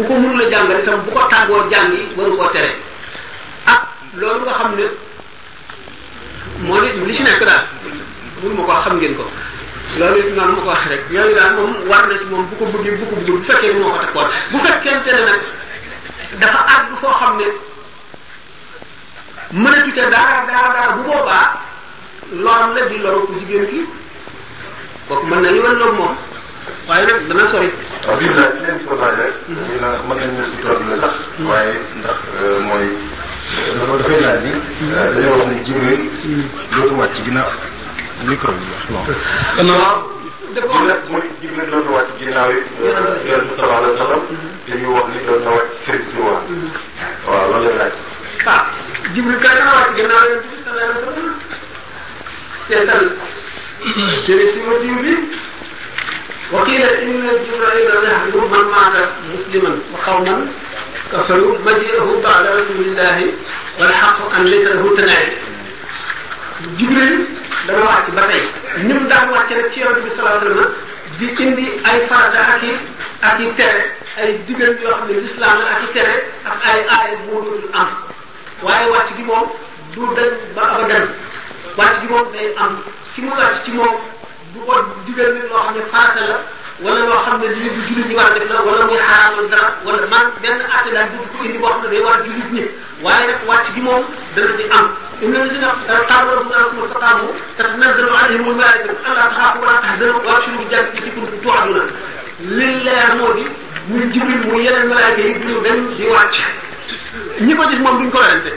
bu 0.00 0.02
ko 0.08 0.14
mënula 0.16 0.48
jàngal 0.48 0.80
itam 0.80 1.04
bu 1.04 1.10
ko 1.12 1.28
tàggoo 1.28 1.68
jàngi 1.70 2.08
waru 2.16 2.36
koo 2.40 2.48
tere 2.56 2.88
ah 3.66 3.82
loolu 4.16 4.44
nga 4.44 4.54
xam 4.58 4.72
ne 4.78 4.86
moo 6.66 6.80
li 6.80 6.88
li 7.06 7.12
si 7.14 7.22
nekk 7.22 7.42
daal 7.44 7.64
mënu 8.42 8.54
ma 8.56 8.64
ko 8.68 8.72
xam 8.84 8.96
ngeen 8.98 9.14
ko 9.18 9.24
loolu 9.98 10.16
it 10.20 10.30
noonu 10.36 10.52
ma 10.56 10.62
ko 10.62 10.68
wax 10.72 10.82
rek 10.90 11.02
yooyu 11.10 11.34
daal 11.34 11.52
moom 11.58 11.72
moom 12.30 12.46
bu 12.48 12.54
ko 12.56 12.64
bëggee 12.72 12.96
bu 13.00 13.04
ko 13.10 13.16
bu 13.26 13.42
fekkee 13.48 13.72
moo 13.76 13.90
ko 13.90 13.98
takkoon 14.04 14.28
bu 14.50 14.58
fekkente 14.64 15.10
ne 15.12 15.20
nag 15.28 15.40
dafa 16.40 16.58
àgg 16.74 16.90
foo 17.00 17.12
xam 17.20 17.34
ne 17.40 17.46
mënatu 19.62 19.90
ca 19.96 20.04
dara 20.14 20.36
dara 20.48 20.68
dara 20.76 20.90
bu 20.96 21.02
boobaa 21.08 21.46
lor 22.42 22.60
la 22.74 22.80
di 22.88 22.96
loru 23.04 23.28
jigéen 23.40 23.64
ki 23.70 23.80
kooku 25.08 25.26
mën 25.26 25.40
na 25.42 25.48
yoon 25.56 25.74
loolu 25.80 25.92
moom 26.00 26.14
waaye 26.88 27.04
nag 27.06 27.20
dana 27.28 27.46
sori. 27.52 27.68
waaw 28.06 28.16
bii 28.18 28.28
rek. 28.36 28.50
mën 30.06 30.16
nañu 30.20 30.62
waaye 31.48 31.72
ndax 31.98 32.18
mooy. 32.68 32.86
dama 33.80 33.84
dafay 33.98 34.18
laaj 34.22 34.40
bi 34.44 34.50
dañoo 35.14 35.34
wax 35.40 35.46
ne 35.50 35.56
Jibril 35.66 36.00
dootu 36.72 36.94
wàcc 37.00 37.16
ginnaaw 37.24 37.50
micro 38.26 38.50
bi 38.56 38.64
wax 38.94 39.06
mooy 41.10 41.26
Jibril 41.40 41.66
dootu 41.70 41.90
wàcc 41.94 42.10
ginnaaw 42.18 42.48
yi 42.52 42.56
euh, 42.56 42.62
yonent 43.30 43.52
sallallahu 43.56 43.82
alayhi 43.84 43.94
wa 43.94 43.96
sallam 44.04 44.20
dañuy 44.68 44.90
wax 44.96 45.06
ni 45.14 45.18
doon 45.26 45.40
na 45.44 45.50
wàcc 45.56 45.74
sëriñ 45.84 46.02
bi 46.08 46.14
waaw 46.24 46.40
mm-hmm. 46.48 47.26
waaw 47.26 47.44
loolu 47.50 47.68
lay 47.68 47.76
laaj 47.82 47.94
ah 48.54 48.62
Jibril 49.14 49.38
kay 49.44 49.54
dana 49.58 49.72
wàcc 49.78 49.92
ginnaaw 49.98 50.24
yonent 50.30 50.46
bi 50.50 50.54
sallallahu 50.62 50.88
alayhi 50.88 51.00
wa 51.00 51.00
sallam 51.12 51.30
seetal 52.64 53.04
tere 54.26 54.44
si 54.48 54.58
motif 54.64 54.96
bi 55.04 55.14
وقيل 56.52 56.82
إن 56.82 57.22
جبرائيل 57.22 57.90
يحضر 58.10 58.34
من 58.40 58.64
مات 58.74 58.94
مسلما 59.34 59.70
وقوما 59.92 60.34
كفروا 61.12 61.54
مجيئه 61.66 62.08
بعد 62.24 62.44
رسول 62.46 62.76
الله 62.86 63.18
wala 63.80 63.94
xaqu 64.02 64.22
an 64.36 64.42
laysa 64.52 64.70
lahu 64.76 64.88
tanaay 64.98 65.26
jibril 66.78 67.12
dana 67.66 67.82
wàcc 67.88 68.08
ba 68.16 68.22
tey 68.30 68.42
ñun 68.88 69.08
daal 69.10 69.30
wàcce 69.32 69.54
nag 69.56 69.66
ci 69.72 69.80
yonent 69.80 70.04
bi 70.04 70.10
sallallahu 70.14 70.36
alayhi 70.36 70.52
wasallam 70.52 70.72
di 71.18 71.26
indi 71.44 71.66
ay 71.88 71.98
farata 72.08 72.40
ak 72.54 72.62
i 72.68 72.72
ak 73.28 73.38
i 73.40 73.46
tere 73.56 73.80
ay 74.20 74.28
digal 74.46 74.76
yoo 74.84 74.92
xam 74.92 75.00
ne 75.08 75.14
lislaam 75.24 75.56
la 75.64 75.72
ak 75.72 75.82
tere 75.96 76.14
ak 76.44 76.58
ay 76.72 76.78
aaya 76.96 77.16
moo 77.24 77.40
dootul 77.44 77.70
am 77.72 77.88
waaye 78.64 78.86
wàcc 78.92 79.10
gi 79.16 79.22
moom 79.30 79.44
du 79.94 80.02
dañ 80.18 80.28
ba 80.56 80.62
abadan 80.76 81.04
wàcc 81.80 81.94
gi 82.02 82.06
moom 82.12 82.24
day 82.36 82.46
am 82.62 82.72
ki 83.16 83.20
mu 83.24 83.32
wàcc 83.32 83.64
ci 83.64 83.70
moom 83.76 83.94
bu 84.52 84.60
ko 84.66 84.76
digal 85.06 85.28
nit 85.32 85.48
loo 85.48 85.60
xam 85.64 85.72
ne 85.76 85.82
farata 85.92 86.20
la 86.28 86.36
wala 86.84 87.00
loo 87.08 87.20
xam 87.24 87.36
ne 87.40 87.48
lii 87.56 87.70
bu 87.74 87.80
jullit 87.88 88.06
ñi 88.10 88.14
war 88.20 88.28
a 88.28 88.32
def 88.38 88.48
la 88.52 88.60
wala 88.60 88.84
muy 88.90 88.98
xaraamal 89.08 89.48
dara 89.52 89.68
wala 89.84 90.06
man 90.12 90.26
benn 90.42 90.58
atte 90.76 90.90
daal 90.94 91.08
bu 91.16 91.24
ko 91.32 91.44
indi 91.46 91.58
boo 91.62 91.72
xam 91.72 91.80
ne 91.82 91.88
day 91.92 92.00
war 92.06 92.16
a 92.20 92.22
jullit 92.26 92.50
ñi 92.56 92.64
waaye 93.02 93.26
nag 93.26 93.40
wàcc 93.48 93.68
gi 93.74 93.80
moom 93.80 94.04
dana 94.34 94.56
ci 94.56 94.64
am 94.72 94.86
inna 95.20 95.38
lazina 95.38 95.68
xaabu 96.08 96.30
rabbahum 96.34 96.68
summa 96.70 96.84
istaqaamu 96.86 97.28
tatanazzalu 97.56 98.10
alayhim 98.18 98.48
al-malaa'ikatu 98.48 98.94
allaa 99.10 99.28
taxaafu 99.28 99.60
wa 99.64 99.72
laa 99.72 99.80
tahzanu 99.80 100.12
wabshiru 100.28 100.56
bil 100.60 100.68
jannati 100.70 100.96
llatii 100.96 101.12
kuntum 101.16 101.40
tuu'aduuna 101.44 101.82
li 102.58 102.68
leer 102.84 103.10
moo 103.18 103.32
di 103.36 103.44
muy 103.88 104.04
Jibril 104.12 104.42
muy 104.48 104.62
yeneen 104.64 104.86
malaayika 104.88 105.20
yi 105.28 105.34
duñu 105.40 105.60
dem 105.62 105.78
di 105.96 106.04
wàcc 106.12 106.36
ñi 107.44 107.54
ko 107.56 107.62
gis 107.70 107.78
moom 107.80 107.96
duñ 108.00 108.10
ko 108.12 108.18
werante 108.18 108.52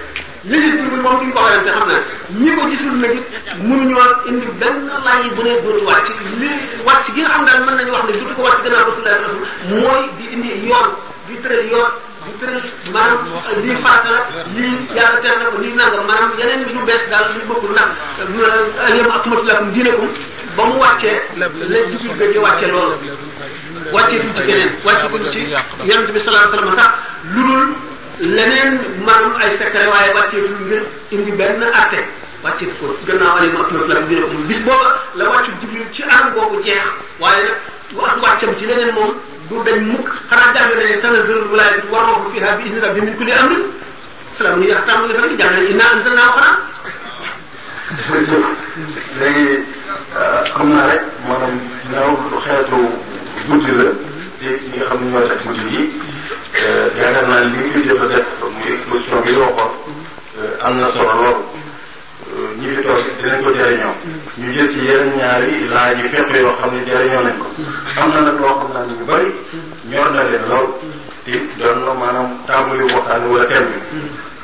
li 0.51 0.57
gis 0.63 0.73
Jibril 0.77 1.01
moom 1.05 1.17
duñ 1.21 1.31
ko 1.33 1.39
werante 1.43 1.69
xam 1.77 1.87
na 1.87 1.95
ñi 2.43 2.51
ko 2.55 2.61
gisul 2.69 2.93
nag 3.01 3.11
it 3.15 3.23
mënuñoo 3.63 4.07
indi 4.27 4.47
benn 4.59 4.75
laaj 5.07 5.23
bu 5.35 5.41
ne 5.43 5.51
dootu 5.63 5.83
wàcc 5.87 6.07
li 6.39 6.49
wàcc 6.85 7.05
gi 7.15 7.21
nga 7.21 7.29
xam 7.31 7.45
daal 7.47 7.59
mën 7.65 7.75
nañu 7.79 7.91
wax 7.95 8.03
ne 8.07 8.11
dutu 8.19 8.33
ko 8.35 8.41
wàcc 8.43 8.59
gannaaw 8.63 8.85
Rasulullah 8.91 9.15
sallallahu 9.15 9.39
alayhi 9.39 9.47
wasallam 9.47 9.79
mooy 9.79 10.03
di 10.17 10.25
indi 10.35 10.67
yoon 10.69 10.87
di 11.27 11.33
tëral 11.41 11.63
yoon 11.71 11.91
bu 12.23 12.31
tëral 12.39 12.63
maanaam 12.93 13.23
lii 13.63 13.75
farata 13.83 14.15
lii 14.55 14.73
yàlla 14.97 15.17
tere 15.25 15.35
na 15.43 15.49
ko 15.53 15.57
lii 15.63 15.73
nangam 15.79 16.03
maanaam 16.09 16.31
yeneen 16.39 16.63
bi 16.67 16.73
ñu 16.73 16.83
bees 16.87 17.03
daal 17.11 17.27
ñu 17.35 17.43
bokkul 17.47 17.71
ndax 17.75 17.89
euh, 18.21 18.31
yéen 18.95 19.05
ak 19.05 19.25
matu 19.27 19.45
lakum 19.47 19.71
diinakum 19.73 20.09
ba 20.57 20.63
mu 20.63 20.75
wàccee 20.79 21.19
la 21.37 21.47
jublu 21.91 22.13
ba 22.19 22.25
di 22.31 22.37
wàccee 22.37 22.69
loolu 22.71 22.97
wàcceetuñ 23.95 24.33
ci 24.35 24.41
keneen 24.47 24.71
wàcceetuñ 24.85 25.23
ci 25.33 25.41
yonent 25.87 26.09
bi 26.13 26.19
sallallahu 26.19 26.47
alayhi 26.47 26.55
wasallam 26.55 26.79
sax 26.79 26.91
lu 27.33 27.41
dul 27.43 27.63
leneen 28.35 28.73
maanaam 29.05 29.33
ay 29.43 29.51
secret 29.57 29.87
waaye 29.91 30.09
wàcceetuñ 30.15 30.55
ngir 30.67 30.81
indi 31.11 31.31
benn 31.31 31.59
atte 31.75 31.99
wàcceetu 32.43 32.73
ko 32.79 32.87
gannaaw 33.07 33.37
alim 33.39 33.55
ak 33.55 33.67
matu 33.71 33.87
lakum 33.93 34.07
diinakum 34.07 34.39
bis 34.47 34.59
booba 34.63 34.87
la 35.17 35.29
wàccu 35.29 35.51
jublu 35.61 35.83
ci 35.91 36.03
anam 36.03 36.31
googu 36.33 36.63
jeex 36.63 36.79
waaye 37.19 37.43
nag 37.93 38.19
wàccam 38.23 38.55
ci 38.59 38.65
leneen 38.65 38.93
moom 38.95 39.11
du 39.53 39.63
dañ 39.63 39.81
mukk 39.93 40.09
xanaa 40.29 40.51
jàng 40.55 40.69
nañu 40.79 41.01
tanazir 41.01 41.37
wilayat 41.51 41.83
warrohu 41.91 42.29
fiha 42.33 42.55
bi 42.57 42.63
izni 42.65 42.79
rabbi 42.85 43.01
min 43.05 43.15
kulli 43.17 43.31
amrin 43.31 43.63
salaam 44.37 44.59
ni 44.59 44.67
yaxtam 44.71 44.99
li 45.07 45.13
fekk 45.17 45.39
jàng 45.39 45.53
nañu 45.53 45.67
inna 45.71 45.85
anzalna 45.93 46.23
xanaa 46.33 46.55
léegi 49.19 49.47
xam 50.55 50.67
naa 50.73 50.87
rek 50.91 51.01
maanaam 51.27 51.55
ñaaw 51.91 52.11
xeetu 52.45 52.79
guddi 53.47 53.71
la 53.79 53.85
ci 54.39 54.47
ñi 54.69 54.77
nga 54.77 54.85
xam 54.87 55.01
ne 55.05 55.17
ñooy 55.17 55.27
def 55.27 55.45
guddi 55.51 55.75
yi 55.75 55.81
yaakaar 56.99 57.27
naa 57.27 57.41
li 57.51 57.59
fi 57.71 57.79
jëf 57.87 58.01
def 58.11 58.25
muy 58.57 58.71
exposition 58.75 59.19
bi 59.25 59.31
waxoon 59.41 59.71
am 60.65 60.73
na 60.79 60.87
solo 60.93 61.13
lool 61.21 61.37
ñi 62.59 62.67
fi 62.75 62.81
toog 62.85 62.99
dinañ 63.17 63.37
ko 63.43 63.49
jëriñoo 63.55 63.95
ñu 64.37 64.51
jël 64.51 64.67
ci 64.71 64.77
yeneen 64.79 65.13
ñaari 65.17 65.67
laaj 65.69 65.93
yi 66.01 66.09
fépp 66.09 66.27
yoo 66.35 66.53
xam 66.59 66.71
ne 66.73 66.79
jëriñoo 66.87 67.21
nañ 67.23 67.37
ko 67.37 67.47
am 68.01 68.09
na 68.13 68.19
nag 68.21 68.37
loo 68.41 68.53
xam 68.59 68.69
naa 68.73 68.81
ni 68.87 68.93
ñu 68.97 69.05
ñor 69.93 70.07
na 70.15 70.23
leen 70.23 70.41
lool 70.49 70.67
te 71.25 71.33
doon 71.59 71.77
na 71.85 71.91
maanaam 71.93 72.29
tàmbali 72.47 72.81
waxtaan 72.93 73.27
wala 73.29 73.45
thème 73.45 73.67
bi 73.73 73.77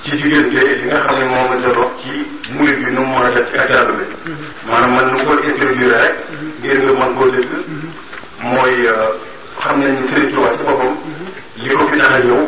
ci 0.04 0.12
diggante 0.22 0.62
li 0.62 0.84
nga 0.86 1.00
xam 1.08 1.16
ne 1.20 1.24
moom 1.26 1.50
la 1.60 1.90
ci 1.98 2.12
murid 2.54 2.76
bi 2.84 2.92
nu 2.92 3.02
mu 3.02 3.16
mën 3.18 3.26
a 3.26 3.30
def 3.32 3.52
ci 3.52 3.58
ak 3.58 3.68
taalibe 3.68 4.06
bi 4.26 4.32
maanaam 4.70 4.94
man 4.96 5.24
ko 5.26 5.34
introduire 5.42 5.90
rek 5.98 6.14
nga 6.62 6.94
mën 6.94 7.14
koo 7.18 7.28
dégg 7.34 7.50
mooy 8.46 8.76
euh, 8.86 9.10
xam 9.64 9.80
nañ 9.82 9.98
Serigne 10.08 10.30
Touba 10.32 10.52
ci 10.54 11.64
li 11.68 11.74
ko 11.74 11.88
fi 11.90 11.98
tax 11.98 12.12
a 12.14 12.20
ñëw 12.20 12.44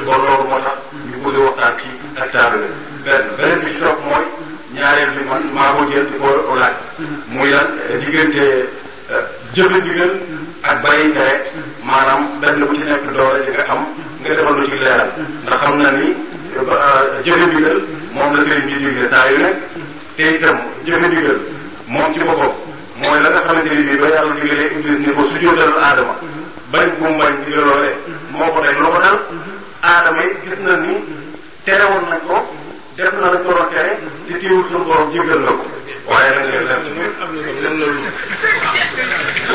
bon 0.06 0.14
moo 0.50 0.60
tax 0.60 0.78
ñu 1.10 1.18
bëgg 1.24 1.36
a 1.38 1.42
waxtaan 1.46 1.74
ci 1.80 1.88
ak 2.22 2.32
taabale 2.32 2.66
benn 3.06 3.26
beneen 3.38 3.60
bi 3.64 3.72
ci 3.74 3.78
topp 3.84 4.00
mooy 4.06 4.26
ñaareel 4.74 5.10
bi 5.16 5.24
man 5.30 5.44
maa 5.54 5.76
euh, 10.94 11.22
maanaam 11.84 12.24
benn 12.42 12.60
bu 12.66 12.74
ci 12.76 12.82
nekk 12.84 13.12
doole 13.14 13.40
li 13.46 13.52
nga 13.52 13.66
am 13.74 13.86
nga 14.22 14.34
defal 14.36 14.54
lu 14.56 14.66
ci 14.66 14.78
xam 15.62 15.78
na 15.82 15.92
ni 15.92 16.14
euh, 16.58 17.24
jëfe 17.24 17.46
ndigal 17.50 17.78
moom 18.14 18.36
la 18.36 18.44
sëriñ 18.46 18.66
bi 18.66 18.74
digle 18.84 19.08
saa 19.10 19.30
yu 19.30 19.38
nekk 19.44 19.58
te 20.16 20.24
itam 20.36 20.58
jëfe 20.86 21.06
ndigal 21.08 21.38
moom 21.88 22.12
ci 22.14 22.20
boppam 22.20 22.52
mooy 23.02 23.22
la 23.22 23.30
nga 23.30 23.42
xamante 23.46 23.72
ni 23.78 23.84
bii 23.90 23.98
ba 24.02 24.08
yàlla 24.10 24.34
digalee 24.42 24.68
iblis 24.78 24.98
ni 25.06 25.14
ko 25.14 25.22
sujjóotal 25.24 25.76
aadama 25.84 26.16
bañ 26.72 26.88
bu 26.98 27.06
mu 27.10 27.18
bañ 27.20 27.32
digal 27.46 27.66
loolee 27.70 28.09
moo 28.40 28.52
ko 28.56 28.60
dal 28.64 28.76
lu 28.80 28.88
ko 28.96 29.00
dal 29.04 29.18
aadama 29.84 30.22
yi 30.24 30.32
gis 30.44 30.58
na 30.64 30.74
ni 30.80 30.94
terewoon 31.68 32.04
nañ 32.10 32.22
ko 32.28 32.36
def 32.96 33.12
na 33.20 33.28
lañ 33.36 33.44
ko 33.44 33.52
doon 33.54 33.70
tere 33.74 33.92
te 34.28 34.34
teewul 34.40 34.64
suñu 34.68 34.84
borom 34.88 35.12
jéggal 35.12 35.40
na 35.44 35.52
ko 35.60 35.66
waaye 36.08 36.30
nag 36.36 36.48
leen 36.48 36.64
leen 36.68 37.12
tamit 37.20 37.20
am 37.24 37.32
na 37.36 37.48
solo 37.50 37.64
lan 37.64 37.76
la 37.80 37.88
lu 37.92 38.08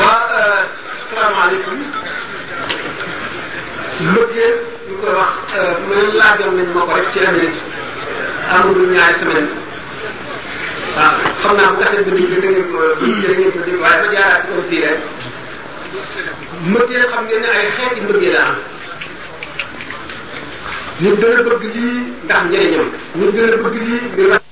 waa 0.01 0.19
euh, 0.37 0.61
salaamaaleykum 1.09 1.79
lëppee 4.13 4.53
ñu 4.89 4.93
koy 5.01 5.13
wax 5.19 5.33
euh, 5.57 5.73
mel 5.89 6.07
laajoon 6.19 6.53
nañ 6.57 6.67
moo 6.73 6.85
ko 6.85 6.93
rek 6.93 7.07
ci 7.13 7.19
Amérique 7.25 7.61
amul 8.57 8.79
ñaari 8.93 9.13
semaine 9.19 9.49
waaw 10.97 11.17
xam 11.41 11.55
naa 11.57 11.71
bu 11.73 11.77
kasee 11.81 12.03
bi 12.05 12.11
bi 12.11 12.25
da 12.41 12.47
ngeen 12.53 12.69
ko 12.69 12.77
da 13.29 13.33
ngeen 13.33 13.51
ko 13.55 13.61
dégg 13.65 13.81
waaye 13.81 13.97
ma 14.03 14.07
jaaraat 14.13 14.41
ci 14.43 14.47
comme 14.51 14.63
fii 14.69 14.83
rek 14.89 15.01
mbëggee 16.69 17.09
xam 17.11 17.23
ngeen 17.25 17.41
ne 17.41 17.49
ay 17.57 17.67
xeeti 17.77 17.99
mbëggee 18.07 18.33
la 18.37 18.45
am 18.49 18.55
nit 21.01 21.15
dana 21.21 21.41
bëgg 21.45 21.63
lii 21.75 21.99
ndax 22.25 22.41
njëriñam 22.47 22.87
nit 23.19 23.31
dana 23.35 23.55
bëgg 23.63 23.75
lii 23.81 24.44